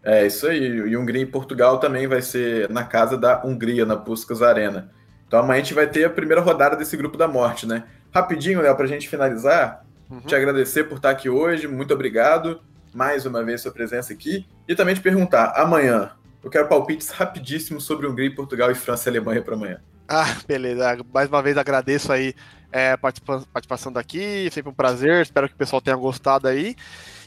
É, 0.03 0.25
isso 0.25 0.47
aí. 0.47 0.63
E 0.63 0.97
Hungria 0.97 1.21
e 1.21 1.25
Portugal 1.25 1.77
também 1.79 2.08
vai 2.08 2.21
ser 2.21 2.69
na 2.69 2.84
casa 2.84 3.17
da 3.17 3.43
Hungria, 3.45 3.86
na 3.86 3.97
Puskas 3.97 4.41
Arena. 4.41 4.89
Então 5.27 5.39
amanhã 5.39 5.60
a 5.60 5.63
gente 5.63 5.73
vai 5.73 5.88
ter 5.88 6.05
a 6.05 6.10
primeira 6.10 6.41
rodada 6.41 6.75
desse 6.75 6.95
grupo 6.97 7.17
da 7.17 7.27
morte, 7.27 7.67
né? 7.67 7.84
Rapidinho, 8.12 8.62
Léo, 8.62 8.75
pra 8.75 8.88
gente 8.88 9.08
finalizar, 9.08 9.86
uhum. 10.10 10.21
te 10.21 10.34
agradecer 10.34 10.86
por 10.86 10.95
estar 10.95 11.12
aqui 11.12 11.29
hoje, 11.29 11.67
muito 11.67 11.93
obrigado 11.93 12.60
mais 12.93 13.25
uma 13.25 13.43
vez 13.43 13.62
sua 13.62 13.71
presença 13.71 14.13
aqui. 14.13 14.45
E 14.67 14.75
também 14.75 14.95
te 14.95 15.01
perguntar, 15.01 15.53
amanhã, 15.55 16.12
eu 16.43 16.49
quero 16.49 16.67
palpites 16.67 17.10
rapidíssimos 17.10 17.84
sobre 17.84 18.08
Hungria, 18.08 18.34
Portugal 18.34 18.71
e 18.71 18.75
França 18.75 19.10
e 19.10 19.12
Alemanha 19.12 19.41
para 19.41 19.55
amanhã. 19.55 19.79
Ah, 20.08 20.36
beleza. 20.47 20.97
Mais 21.13 21.29
uma 21.29 21.41
vez 21.41 21.58
agradeço 21.58 22.12
aí 22.12 22.34
é, 22.71 22.91
a 22.91 22.97
participação 22.97 23.91
daqui, 23.91 24.49
sempre 24.51 24.71
um 24.71 24.75
prazer, 24.75 25.21
espero 25.21 25.47
que 25.47 25.55
o 25.55 25.58
pessoal 25.58 25.82
tenha 25.82 25.95
gostado 25.95 26.47
aí. 26.47 26.75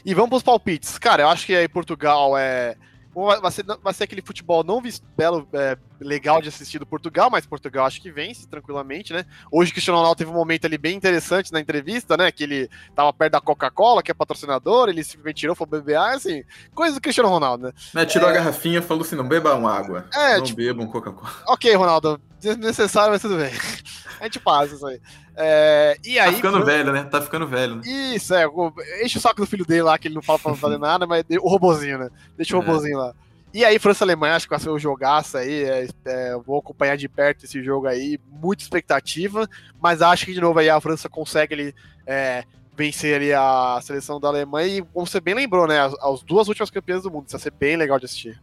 E 0.05 0.13
vamos 0.13 0.29
para 0.29 0.37
os 0.37 0.43
palpites. 0.43 0.97
Cara, 0.97 1.23
eu 1.23 1.29
acho 1.29 1.45
que 1.45 1.55
aí 1.55 1.67
Portugal 1.67 2.37
é, 2.37 2.75
vai 3.13 3.51
ser, 3.51 3.65
vai 3.81 3.93
ser 3.93 4.05
aquele 4.05 4.21
futebol 4.21 4.63
não 4.63 4.81
visto, 4.81 5.05
belo, 5.15 5.47
é, 5.53 5.77
legal 6.03 6.41
de 6.41 6.49
assistir 6.49 6.79
do 6.79 6.85
Portugal, 6.85 7.29
mas 7.29 7.45
Portugal 7.45 7.85
acho 7.85 8.01
que 8.01 8.11
vence 8.11 8.47
tranquilamente, 8.47 9.13
né? 9.13 9.25
Hoje 9.51 9.71
o 9.71 9.73
Cristiano 9.73 9.97
Ronaldo 9.97 10.17
teve 10.17 10.31
um 10.31 10.35
momento 10.35 10.65
ali 10.65 10.77
bem 10.77 10.95
interessante 10.95 11.51
na 11.51 11.59
entrevista, 11.59 12.15
né? 12.17 12.31
Que 12.31 12.43
ele 12.43 12.69
tava 12.95 13.11
perto 13.13 13.33
da 13.33 13.41
Coca-Cola, 13.41 14.03
que 14.03 14.11
é 14.11 14.13
patrocinador, 14.13 14.89
ele 14.89 15.03
simplesmente 15.03 15.37
tirou, 15.37 15.55
foi 15.55 15.67
beber, 15.67 15.97
assim, 15.97 16.43
coisa 16.73 16.95
do 16.95 17.01
Cristiano 17.01 17.29
Ronaldo, 17.29 17.67
né? 17.67 17.73
né 17.93 18.05
tirou 18.05 18.27
é... 18.29 18.31
a 18.31 18.35
garrafinha 18.35 18.79
e 18.79 18.81
falou 18.81 19.03
assim: 19.03 19.15
não 19.15 19.27
bebam 19.27 19.67
água. 19.67 20.05
É, 20.13 20.37
não 20.37 20.43
tipo... 20.43 20.57
bebam 20.57 20.87
Coca-Cola. 20.87 21.33
Ok, 21.53 21.73
Ronaldo, 21.75 22.19
desnecessário, 22.39 23.11
mas 23.11 23.21
tudo 23.21 23.37
bem. 23.37 23.51
A 24.19 24.25
gente 24.25 24.39
passa 24.39 24.73
isso 24.73 24.85
aí. 24.85 25.01
É, 25.35 25.97
e 26.03 26.15
tá 26.15 26.23
aí, 26.23 26.29
tá 26.29 26.35
ficando 26.37 26.57
foi... 26.57 26.65
velho, 26.65 26.93
né? 26.93 27.03
Tá 27.03 27.21
ficando 27.21 27.47
velho. 27.47 27.75
Né? 27.75 27.81
Isso, 27.85 28.33
é. 28.33 28.45
Enche 29.03 29.17
o 29.17 29.21
saco 29.21 29.41
do 29.41 29.47
filho 29.47 29.65
dele 29.65 29.81
lá, 29.81 29.97
que 29.97 30.07
ele 30.07 30.15
não 30.15 30.21
fala 30.21 30.39
pra 30.39 30.51
não 30.51 30.57
fazer 30.57 30.77
nada, 30.77 31.05
mas 31.05 31.25
o 31.41 31.49
robozinho, 31.49 31.97
né? 31.97 32.09
Deixa 32.37 32.55
o 32.55 32.61
é. 32.61 32.65
robozinho 32.65 32.97
lá. 32.97 33.13
E 33.53 33.63
aí, 33.63 33.77
França-Alemanha, 33.77 34.35
acho 34.35 34.47
que 34.47 34.49
vai 34.49 34.59
ser 34.59 34.71
um 34.71 34.79
jogaço 34.79 35.37
aí. 35.37 35.63
É, 35.63 35.87
é, 36.05 36.37
vou 36.37 36.57
acompanhar 36.57 36.97
de 36.97 37.07
perto 37.07 37.45
esse 37.45 37.63
jogo 37.63 37.85
aí. 37.85 38.19
Muita 38.27 38.63
expectativa, 38.63 39.47
mas 39.79 40.01
acho 40.01 40.25
que 40.25 40.33
de 40.33 40.41
novo 40.41 40.57
aí 40.57 40.69
a 40.69 40.81
França 40.81 41.07
consegue 41.07 41.53
ali, 41.53 41.75
é, 42.07 42.45
vencer 42.75 43.15
ali 43.15 43.31
a 43.31 43.79
seleção 43.83 44.19
da 44.19 44.27
Alemanha. 44.27 44.77
E 44.77 44.81
como 44.81 45.05
você 45.05 45.21
bem 45.21 45.35
lembrou, 45.35 45.67
né? 45.67 45.79
As, 45.79 45.93
as 45.93 46.23
duas 46.23 46.47
últimas 46.47 46.71
campeãs 46.71 47.03
do 47.03 47.11
mundo. 47.11 47.27
Isso 47.27 47.37
vai 47.37 47.41
ser 47.41 47.51
bem 47.51 47.77
legal 47.77 47.99
de 47.99 48.05
assistir. 48.05 48.41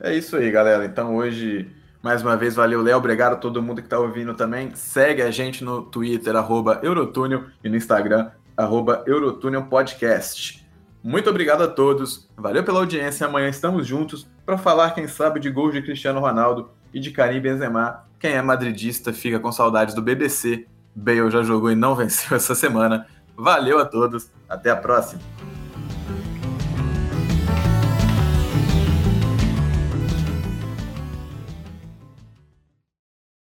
É 0.00 0.12
isso 0.12 0.36
aí, 0.36 0.50
galera. 0.50 0.84
Então 0.84 1.14
hoje 1.14 1.70
mais 2.02 2.22
uma 2.22 2.34
vez, 2.34 2.54
valeu, 2.54 2.80
Léo. 2.80 2.96
Obrigado 2.96 3.34
a 3.34 3.36
todo 3.36 3.62
mundo 3.62 3.82
que 3.82 3.86
está 3.86 3.98
ouvindo 3.98 4.32
também. 4.34 4.74
Segue 4.74 5.20
a 5.20 5.30
gente 5.30 5.62
no 5.62 5.82
Twitter, 5.82 6.34
arroba 6.34 6.80
Eurotúnel, 6.82 7.44
e 7.62 7.68
no 7.68 7.76
Instagram, 7.76 8.30
arroba 8.56 9.04
Eurotúnel 9.06 9.64
Podcast. 9.64 10.66
Muito 11.02 11.30
obrigado 11.30 11.62
a 11.62 11.68
todos. 11.68 12.28
Valeu 12.36 12.62
pela 12.62 12.80
audiência. 12.80 13.26
Amanhã 13.26 13.48
estamos 13.48 13.86
juntos 13.86 14.26
para 14.44 14.58
falar, 14.58 14.90
quem 14.90 15.08
sabe, 15.08 15.40
de 15.40 15.50
gols 15.50 15.72
de 15.72 15.82
Cristiano 15.82 16.20
Ronaldo 16.20 16.70
e 16.92 17.00
de 17.00 17.10
Karim 17.10 17.40
Benzema. 17.40 18.04
Quem 18.18 18.32
é 18.32 18.42
madridista 18.42 19.12
fica 19.12 19.40
com 19.40 19.50
saudades 19.50 19.94
do 19.94 20.02
BBC. 20.02 20.66
Bale 20.94 21.30
já 21.30 21.42
jogou 21.42 21.70
e 21.70 21.74
não 21.74 21.94
venceu 21.96 22.36
essa 22.36 22.54
semana. 22.54 23.06
Valeu 23.36 23.78
a 23.78 23.84
todos. 23.86 24.30
Até 24.48 24.70
a 24.70 24.76
próxima. 24.76 25.22